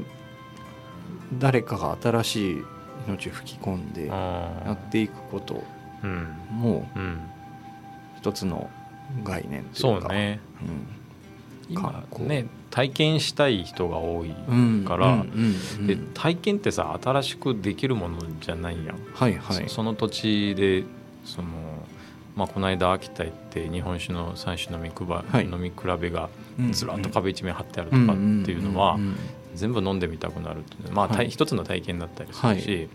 [1.40, 2.64] 誰かが新しい
[3.08, 5.64] 命を吹き込んでやあっていくこと
[6.52, 7.20] もうん。
[8.18, 8.70] 一つの
[9.24, 10.08] 概念というか。
[10.08, 10.40] そうね。
[11.70, 12.30] 今観光。
[12.30, 14.34] ね体験したい人が多い
[14.88, 15.26] から
[15.86, 19.70] で体験ってさ新しくできるものじゃないやん、はいはい。
[19.70, 20.86] そその土地で
[21.26, 21.50] その、
[22.36, 25.46] まあ、この間秋田行って日本酒の3種飲みくば、はい。
[25.46, 28.98] 飲み比べがうんずらっと壁一面貼ってあるとかっていうのは
[29.54, 31.30] 全部飲んでみたくなるっていうまあ、はい。
[31.30, 32.90] 一つの体験だったりするし、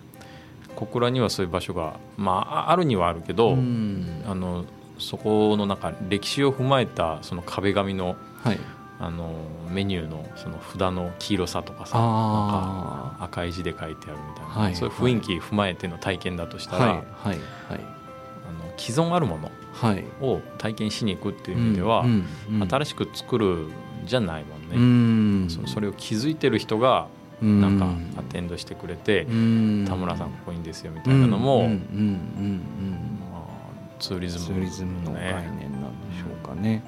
[0.75, 4.25] 小倉にはそういう場所が、まあ、ああるにはあるけど、うん。
[4.27, 4.65] あの
[4.99, 8.59] そこの中歴史を踏まえたその壁紙のはい
[8.99, 9.35] あの
[9.71, 17.37] メニューのその札の黄色さとかさあなんか赤い字で書いてあるみたいな、はいそういう雰囲気踏まえての体験だとしたら、はいはいはい。
[17.69, 20.05] あの既存あるものはい。
[20.23, 22.25] を体験しに行くっていう意味では、うん
[22.61, 23.69] うん新しく作る
[24.07, 25.51] じゃないもんね、うん。
[25.51, 27.09] そそれを気づいてる人が
[27.43, 27.61] うん。
[27.61, 27.87] なんか
[28.19, 29.85] アテンドしてくれて、うん。
[29.87, 31.69] 田村さんここいいんですよみたいなのも、
[33.99, 36.83] ツーリズムの概念なんでしょうかね。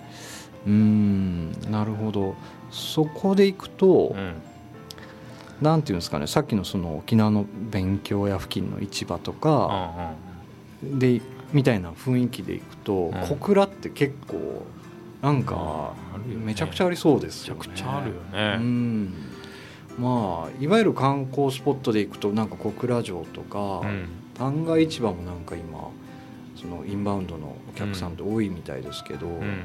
[0.69, 2.35] うんなるほど。
[2.71, 4.35] そこでいくと、うん。
[5.63, 10.15] なんていうんですかねさっきのその沖縄の勉強屋付近の市場とうんか
[10.85, 11.21] で
[11.53, 13.27] みたいな雰囲気でいくと、ん。
[13.29, 14.67] 小倉って結構
[15.23, 15.95] なんか
[16.45, 17.61] めちゃくちゃありそうですよね。
[17.61, 19.15] めちゃくちゃあるようね、ん。
[19.99, 24.09] まあいわゆる観光スポットで行くとなんか小倉城とか、うん。
[24.35, 25.89] 旦過市場もなんか今
[26.55, 29.65] そのインバウンドのお客さんって多いみたいですけど、うん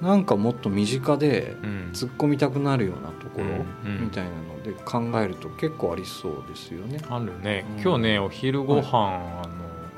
[0.00, 1.90] なんかもっと身近でうん。
[1.92, 4.04] 突っ込みたくなるようなところうんうん。
[4.04, 7.00] みたいなので考えると結構ありそうですよね。
[7.08, 7.82] あるね、うん。
[7.82, 9.46] 今日ねお昼ご飯、あ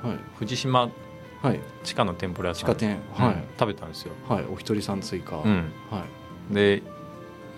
[0.05, 0.91] のはい、藤島
[1.43, 3.25] はい、地下の天ぷら屋さん地下店、うん。
[3.25, 3.45] はい。
[3.59, 6.05] 食べたんですよ、はい、お一人さん追加、うん、は
[6.51, 6.83] い、で、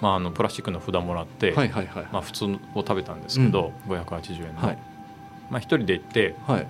[0.01, 4.79] まあ、あのプラスチックの札もらって、はいはいはいまあ、普通を食べたんですけど、580円の、はい。
[5.51, 6.69] まあ、1人で行ってはい。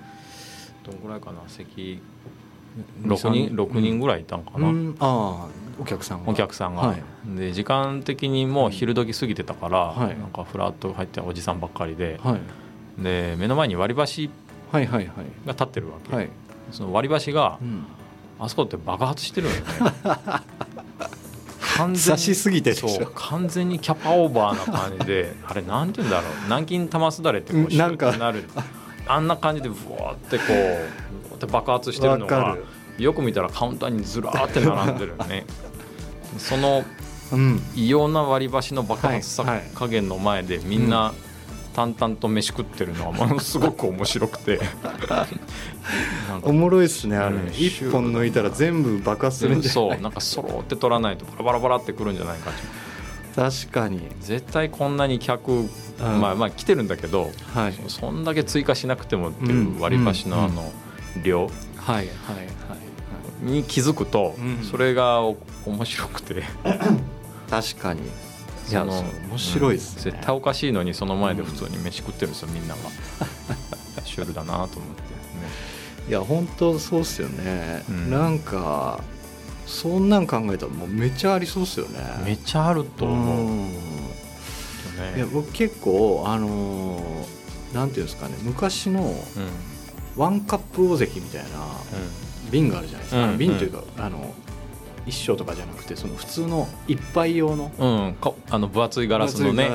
[0.85, 2.01] どんぐらいかな席2
[3.03, 4.97] 6人六人ぐらいいたんかな、うん。
[5.01, 5.49] ああ
[5.81, 6.31] お客さんが。
[6.31, 7.03] お客さんが、はい。
[7.37, 10.19] で時間的にもう昼時過ぎてたから、はい。
[10.19, 12.21] なんかフラッと入っておじさんばっかりで。
[12.23, 12.41] はい。
[12.99, 14.31] で目の前に割り箸
[14.73, 16.29] が立ってるわけ、はい、
[16.71, 17.85] その割り箸がうん、
[18.39, 19.67] あそこって爆発してるのよね。
[21.77, 26.33] 完差しすぎてそう完全にキャパオーバーな感じで あれなんて言うんだろう。
[26.45, 28.45] 南京玉すだれってこううんなる。
[29.07, 32.57] あんな感じでブワーってこうって爆発してるのが
[32.99, 35.45] よく見たらカウンターにずらーって並んでるよね。
[36.39, 36.85] その
[37.33, 37.63] うん。
[37.75, 41.13] 異様な割り箸の爆発さ加減の前でみんな
[41.75, 44.61] 淡々と飯食ってるのはものすごく面白くて。
[46.43, 47.49] おもろいっすねあれ、うん。
[47.49, 49.73] 一本抜いたら全部爆発するんじゃない。
[49.73, 52.51] そうなんかそろって取らないとバラバラバラってくるんじゃないか
[53.35, 54.01] 確かに。
[54.21, 55.67] 絶対こんなに客、
[55.99, 57.75] まあまあ来てるんだけどはい。
[57.89, 60.71] そんだけ追加しなくてもっていう割り箸のあの
[61.23, 61.43] 量。
[61.43, 61.51] はい
[61.87, 62.07] はいはい
[63.43, 64.63] に気づくとうん。
[64.63, 65.37] それがお
[65.67, 66.45] 面白くて。
[67.51, 68.03] 確かに。
[68.71, 69.05] いや面
[69.37, 70.13] 白いですね、うん。
[70.13, 72.81] 絶対おかしいのにその前で普通に飯食ってるんですよみんなが。
[74.07, 74.79] シュールだなと思って。
[74.79, 74.79] ね。
[76.09, 78.11] いや本当そうっすよね、うん。
[78.11, 79.01] なんか
[79.67, 81.99] そんなん考えたらもうめっちゃありそうっすよね。
[82.25, 83.73] めっちゃあると思う、うん。
[83.73, 83.79] ね。
[85.17, 87.43] いや僕結構あのー
[87.75, 89.17] なんていうんですかね昔のうん
[90.17, 91.49] ワンカップ大関みたいな
[92.51, 93.39] 瓶があるじゃないですか、うん。
[93.39, 94.35] 瓶というかあの
[95.07, 98.17] 一升とかじゃなくてその普通の一杯用のうん、
[98.51, 99.71] あの分厚いガラスのね。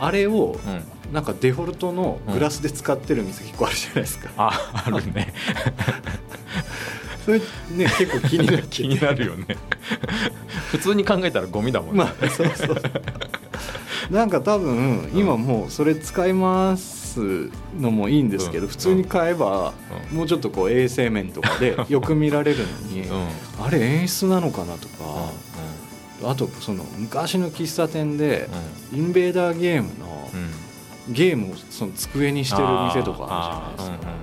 [0.00, 5.32] あれをうんうんなんかデフォルトのグラスで使ってる店結構あるじゃないですか、ああるね。
[7.24, 7.44] それね
[7.98, 9.56] 結構気になってて気になるよね。
[10.70, 12.82] 普通に考えたらゴミだもんね、まあそうそう。
[14.10, 16.97] なんか多分今もうそれ使います
[17.78, 18.68] のもいいんですけど、うん。
[18.68, 19.72] 普通に買えば
[20.12, 23.16] うもうちょっとこう衛生面とかでよく見られるのに、うん。
[23.16, 23.26] うん
[23.60, 25.32] あれ演出なのかなとか、
[26.24, 28.48] あとその昔の喫茶店で
[28.92, 30.40] インベーダーゲームのうん。
[30.40, 30.68] うん
[31.10, 34.14] ゲームをその机にしてる店とかあるじゃないですか。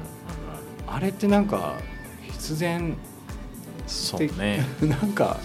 [0.88, 1.76] あれってなんか
[2.32, 2.98] 必然うんうん
[3.88, 5.40] そうね、 なんか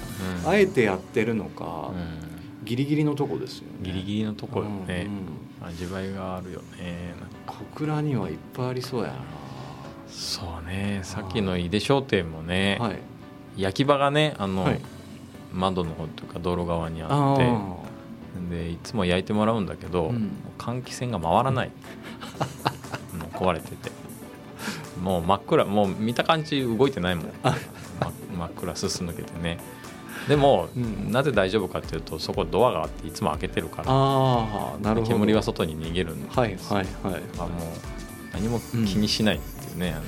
[0.45, 0.49] うん。
[0.49, 2.64] あえてやってるのか、うん。
[2.64, 3.68] ギリギリのとこですよね。
[3.82, 5.07] ギリギリのとこよね。
[5.07, 5.20] うん、
[5.63, 7.15] 味わいがあるよね。
[7.47, 9.15] 小倉にはいっぱいありそうや
[10.09, 11.01] そうね。
[11.03, 12.99] さっきの井出商店もね、なはい。
[13.57, 14.81] 焼き場がねあの、はい。
[15.53, 18.49] 窓の方というか道路側にああってー。
[18.51, 20.31] でいつも焼いてもらうんだけど、うん。
[20.59, 21.71] 換気扇が回らない。
[23.19, 23.91] もう壊れてて。
[25.01, 27.33] もう真っ暗もう見た感じ動いてないもん。
[28.37, 29.59] 真っ暗すす抜けてね
[30.29, 33.85] でも、うんなぜ大丈夫かっていうとそこドアがあっていつも開けてるから。
[33.89, 35.12] あーなるほど。
[35.14, 36.14] 煙は外に逃げる。
[36.14, 36.87] んですはいはいはい。
[37.39, 37.51] あもう
[38.33, 40.03] 何も気にしないっていうね、あの。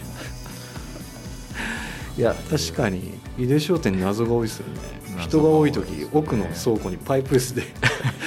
[2.18, 4.80] いや確かに井出商店謎が多いですよね。
[5.12, 7.62] 人謎が多い時奥の倉庫にパイプ椅子で。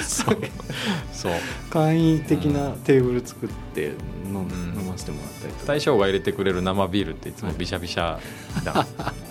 [0.02, 0.38] そう。
[1.12, 1.32] そう。
[1.70, 3.92] 簡易的なテーブル作って
[4.26, 4.36] 飲,、ん。
[4.78, 5.66] 飲ませてもらったりとか。
[5.66, 8.18] 大将が入れてくれる生ビールっていつもビシャビシャ
[8.64, 8.86] だ、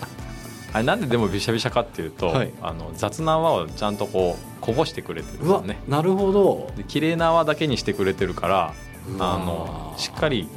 [0.75, 2.51] あれなんででもビシャビシャかっていうと、はい。
[2.61, 5.79] あの雑な泡をちゃんとこうこぼしてくれてるんですよね。
[5.87, 6.69] なるほど。
[6.75, 8.73] で綺麗な泡だけにしてくれてるから
[9.17, 10.49] あのしっかり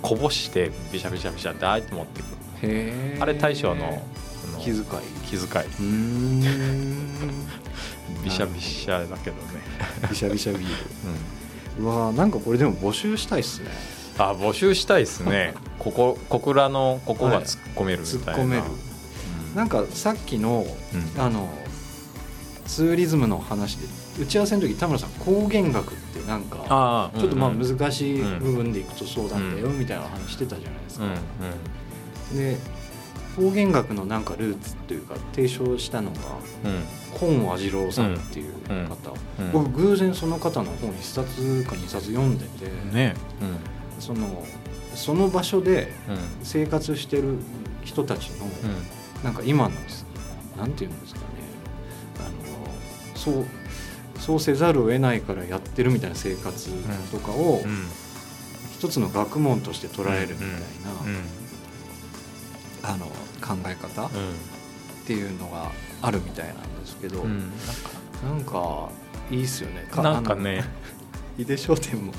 [0.00, 3.16] こぼしてビシャビシャビシャってあえて持ってくる。
[3.20, 4.00] あれ大将の
[4.60, 4.84] 気遣い。
[5.26, 5.40] 気遣い。
[5.40, 6.40] うーん。
[8.22, 9.42] ビシャビシャだけどね、
[10.08, 10.68] ビシャビシャビー
[11.78, 13.70] うん、ルうわなんかこれでも募集したいっすね。
[14.18, 15.54] あ募集したいですね。
[15.80, 18.62] ここ小倉のここが突っ込めるみたいな、突っ込める。
[18.62, 18.93] うん
[19.54, 20.66] なんかさっきの
[21.16, 21.20] うん。
[21.20, 21.48] あの
[22.66, 23.86] ツーリズムの話で
[24.22, 31.04] 打ち合わせの時田村さん光源学ってなんかちょっとまあ難しいうん部分でいくとそうなんだよみたいな話してたじゃないですか。
[31.04, 32.56] うんで
[33.36, 36.18] 方言学のなんかルーツっていうか提唱したのが
[37.18, 38.54] 本和次郎さんっていう
[38.88, 39.12] 方、
[39.52, 43.14] 僕偶然その方の本1冊か2冊読んでて、ね。
[43.98, 44.44] その
[44.94, 45.92] その場所で
[46.44, 47.38] 生活してる
[47.82, 48.46] 人たちの、
[49.24, 49.74] なんか今の
[50.56, 51.26] なんていうんですかね。
[52.18, 53.44] あのそう
[54.20, 56.70] そうせざるを得ないからやってるみたいな生活
[57.10, 57.70] とかをうん。
[57.70, 57.86] うん。
[58.72, 60.56] 一つの学問として捉えるみたいな、
[62.92, 62.94] うん。
[62.94, 64.10] あの考え方っ
[65.06, 65.72] ていうのが
[66.02, 67.30] あるみたいなんですけど、うん。
[67.30, 67.52] うん
[68.24, 68.88] なんか
[69.30, 69.86] いいっすよね。
[69.96, 70.64] なんかね。
[71.36, 72.12] 井出商店も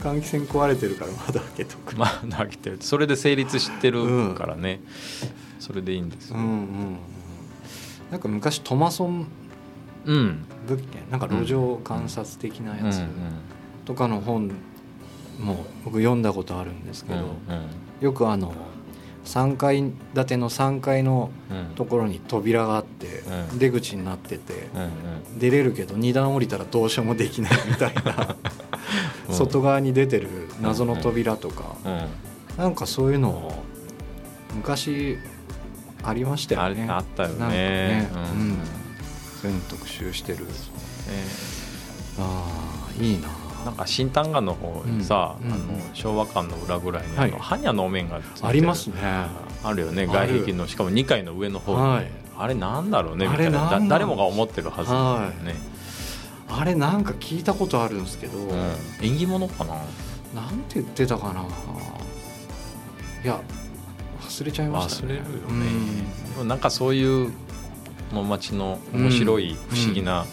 [0.00, 2.78] 換気扇壊れてるから窓開けとく、まあ投げてる。
[2.80, 4.80] それで成立してるからね、
[5.60, 6.96] それでいいんですよ、うんうんうん
[8.10, 9.28] なんか昔トマソン
[10.04, 10.44] うん。
[10.66, 13.02] 物件なんか路上観察的なやつ
[13.84, 14.50] とかの本
[15.38, 17.36] も僕読んだことあるんですけど、
[18.00, 18.52] よくあの
[19.24, 21.30] 3階建ての3階の
[21.76, 23.58] ところに扉があってうん。
[23.58, 25.38] 出口になっててうんうん。
[25.38, 28.34] 出れるけど2段降りたらどうしようもできないみたいな
[29.28, 29.34] うん。
[29.34, 30.28] 外側に出てる
[30.60, 31.92] 謎の扉とかうん。
[31.92, 32.00] うん
[32.58, 33.54] なんかそういうの
[34.54, 35.16] 昔
[36.02, 36.86] ありましたよね。
[36.88, 37.48] あったよね。
[37.48, 38.10] ね。
[38.12, 38.20] うん。
[38.20, 38.58] うん。
[39.40, 40.46] そういうの特集してる。
[42.18, 42.46] あ
[42.98, 43.28] あいいな。
[43.64, 45.54] なんか新丹賀の方にさ、うんうん。
[45.54, 48.94] あの昭和館の裏ぐらいにあの、はい般若のお面がありますね。
[49.62, 52.10] あるよね外壁のしかも2階の上の方に、はい。
[52.38, 53.80] あれなんだろうねみあたいな。
[53.88, 55.54] 誰もが思ってるはずだよね、
[56.48, 58.72] あれなんか聞いたことあるんですけど、うん、
[59.02, 59.74] 縁起物かな？
[60.34, 61.42] なんて言ってたかな。
[63.22, 63.38] いや
[64.40, 65.14] 忘れちゃいましたね。
[65.14, 65.66] 忘れるよね、
[66.32, 67.32] でもなんかそういう
[68.12, 70.24] の町の面白い不思議な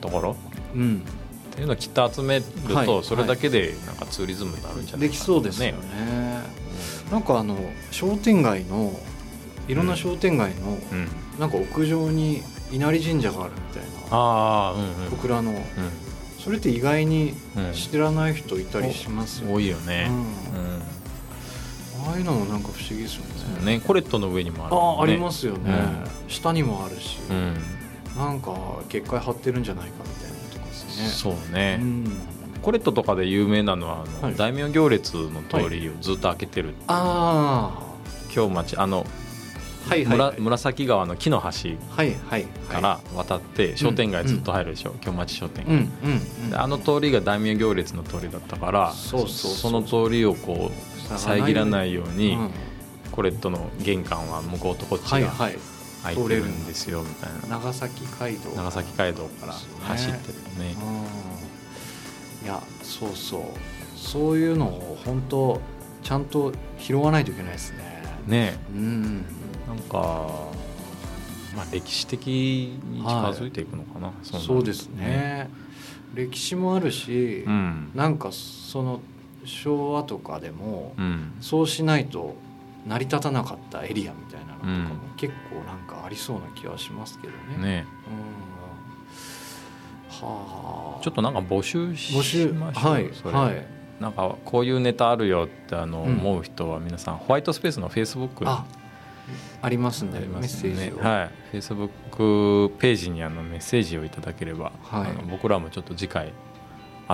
[0.00, 0.36] ところ、
[0.74, 1.00] うん、うんっ
[1.52, 3.04] ていうのをきっと集めると、はい。
[3.04, 5.78] それだけでなんかツーリズムになるんじゃないかなできそうですよね。
[7.10, 7.56] なんかあの
[7.90, 8.92] 商店街の
[9.66, 12.42] いろんな商店街の、うん、うんなんか屋上に
[12.72, 14.16] 稲荷神社があるみたいな。
[14.16, 15.10] ああうんうん。
[15.12, 15.52] 小倉の。
[15.52, 15.54] う
[16.38, 20.08] それって意外にんうん知らない人いたりしますよね、多いよね。
[20.08, 20.77] う、ん
[22.18, 23.24] いうのもなんか不思議ですよ
[23.60, 23.78] ね。
[23.78, 23.80] ね。
[23.80, 24.80] コレットの上にもあるね。
[24.80, 25.72] あありますよね、
[26.28, 27.56] 下にもあるし、うん。
[28.16, 28.52] なんか
[28.88, 31.08] 結界張ってるんじゃないかみたいなのとかですね。
[31.08, 32.12] そうね、うん。
[32.62, 34.36] コレットとかで有名なのはあの、はい。
[34.36, 37.78] 大名行列の通りをずっと開けてる、あ
[38.30, 40.18] 京町あの、あはいはい。
[40.18, 46.50] はい紫川の木の橋はいはいから渡って商店街ずっと入るでしょ、京町商店うん街、うんうん。
[46.50, 49.52] であの通りが大名行列の通りだったからそうそうそう。
[49.52, 52.50] その通りをこう遮らないように、うん。
[53.12, 55.58] コレットの玄関は向こうとこっちがはいはい。
[56.04, 57.58] 開いてるんですよみたいな。
[57.58, 58.50] 長崎街道。
[58.50, 60.76] 長崎街道から走ってるね。
[62.40, 62.46] うん。
[62.46, 63.42] いやそうそう。
[63.96, 65.60] そういうのを本当
[66.02, 68.02] ちゃんと拾わないといけないですね。
[68.26, 69.24] ねうん。
[69.66, 70.28] なんか、
[71.56, 75.50] まあ、歴史的に近づいていくのかな、そんなそうですね。
[76.14, 77.90] 歴史もあるし、うん。
[77.94, 79.00] なんかその
[79.48, 81.32] 昭和とかでも、うん。
[81.40, 82.36] そうしないと
[82.86, 85.16] 成り立たなかったエリアみたいなのとかもうん。
[85.16, 87.64] 結構なんかありそうな気はしますけどね。
[87.64, 87.86] ね。
[90.20, 90.28] うん。
[90.28, 91.02] はあ。
[91.02, 92.92] ちょっとなんか募集し募集ましょう。
[92.92, 93.66] はいはい。
[94.00, 96.18] なんかこういうネタあるよってあの、うん。
[96.18, 98.64] 思う人は皆さんホワイトスペースのフェイスブックにあ
[99.60, 101.88] ありますんでありメッセージを、はい、フェイスブッ
[102.68, 105.10] クページにあのメッセージをいただければ、はい。
[105.10, 106.32] あの僕らもちょっと次回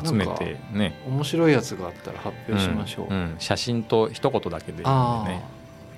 [0.02, 1.00] 集めてね。
[1.06, 3.36] 面白いやつがあったら発表しましょう、んん。
[3.38, 5.54] 写真と一言だけでね。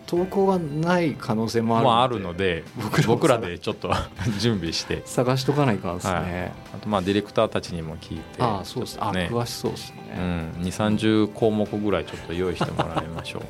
[0.07, 2.63] 投稿がない可能性もあるまああるので
[3.07, 3.93] 僕らでちょっと
[4.39, 5.03] 準備して。
[5.05, 6.53] 探しとかないかんですね、はい。
[6.77, 8.99] あとまあディレクターたちにも聞いてああそうです。
[9.01, 9.29] あ、ちょっとね。
[9.33, 13.43] 詳しそうですうね、ん、2 3 0項目ぐらいちょっと用意してもらいましょう。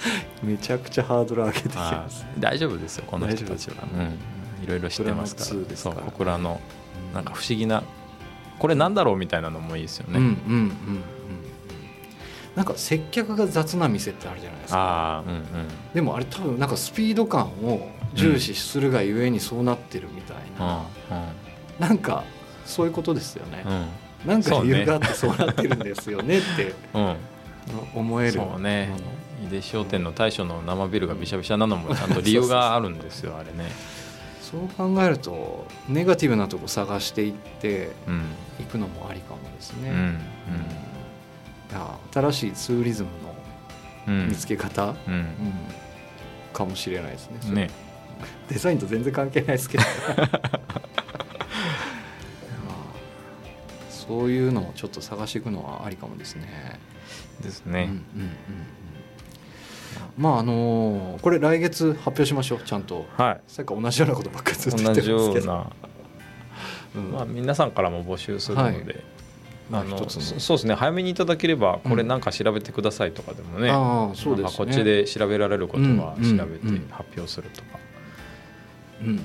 [0.42, 2.40] めちゃくちゃハードル上げてきはますい。
[2.40, 3.76] 大丈夫ですよこの人たちは。
[3.94, 5.76] うん、いろいろ知ってますか小倉の2でら。
[5.76, 6.60] そうすからの
[7.14, 7.82] なんか不思議な
[8.60, 10.70] これなんだろうみたいなのもいいですよね、うんうんうんうん。
[12.54, 15.24] なんか接客が雑な店ってあるじゃないですか。
[15.26, 15.44] うんうん。
[15.94, 20.84] でもあれ多分なんかスピード感を重視するがゆえにそうなってるみたいな、
[21.78, 22.22] なんか
[22.66, 23.68] そういうことですよね、う
[24.28, 24.30] ん。
[24.30, 27.16] なんか理由があってそうなってるんですよねってうんうん。
[27.94, 28.32] 思える。
[28.32, 28.94] そうね。
[29.46, 33.70] 井出商店の大将の生ビールがびしゃびしゃなのもちゃんと理由があるんですよあれね
[34.50, 38.22] そう考えるとネガティブなとこ探していってうん。
[38.58, 40.20] いくのもありかもですね、うんうん。
[42.12, 43.08] 新しいツーリズム
[44.08, 44.20] うん。
[44.20, 45.14] の見つけ方、うん。
[45.14, 45.34] うん
[46.52, 47.66] かもしれないですね。
[47.66, 47.70] ね。
[48.48, 49.84] デザインと全然関係ないですけど。
[50.18, 50.28] まあ
[53.88, 56.80] そういうのをちょっと探していくのはありかもですね。
[57.40, 58.79] ですね、うんうんうんうん
[60.18, 63.06] まああのーこれ来月発表しましょうちゃんと。
[63.16, 63.40] はい。
[63.46, 65.70] さっき同じようなことばっかりずっと言ってるんですけど、よ
[66.92, 67.12] うな、うん。
[67.12, 69.04] まあ、皆さんからも募集するので、
[69.70, 70.22] まああの一つの。
[70.22, 70.74] そそうですね。
[70.74, 74.42] 早めにいただければこれうんなんか調べてくださいとかでもね、ああそうですね。
[74.42, 76.88] なんかこっちで調べられることはうん調べてうん。
[76.90, 77.78] 発表するとか。
[79.02, 79.16] うん。
[79.16, 79.22] や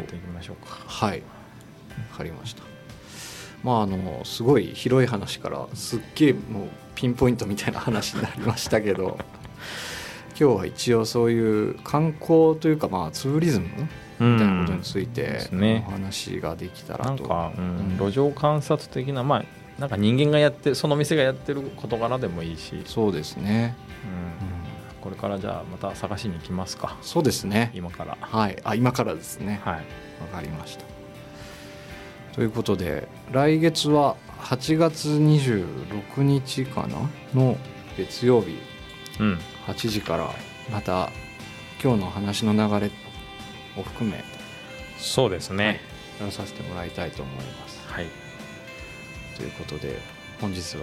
[0.00, 0.78] っていきましょうか。
[0.86, 1.22] はい。
[2.12, 2.62] わかりました。
[3.62, 9.18] まああのすごい広い話からすっげえもうピンポイントみたいな話になりましたけど
[10.38, 17.98] 今日は一応そういう観光というかまあツーリズムみたいなことについでてお話ができたらと、なんか、うんうん。
[17.98, 19.44] 路上観察的なまあ
[19.80, 23.74] なんか人間がやってその店がやってる事柄でもいいし、うんそうですね、
[25.00, 26.96] これからじゃあまた探しに行きますか。
[27.02, 27.70] そうですね。
[27.74, 28.16] 今から。
[28.20, 28.58] はい。
[28.64, 29.60] あ今からですね。
[29.64, 29.74] はい。
[29.74, 29.80] わ
[30.32, 30.84] かりました。
[32.34, 37.56] ということで来月は8月26日かなの
[37.96, 38.58] 月曜日。
[39.20, 40.30] うん8時から
[40.70, 41.10] また
[41.82, 42.90] 今日の話の流れ
[43.76, 44.24] を含め
[44.98, 45.80] そうですね。
[46.20, 47.80] やらさせてもらいたいと思います。
[47.88, 48.06] はい、
[49.36, 49.98] ということで
[50.40, 50.82] 本日は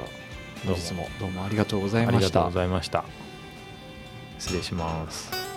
[0.66, 0.76] どうも。
[0.76, 2.18] 本日もどうもありがとうございました。
[2.18, 3.06] ありがとうございました。
[4.40, 5.49] 失礼します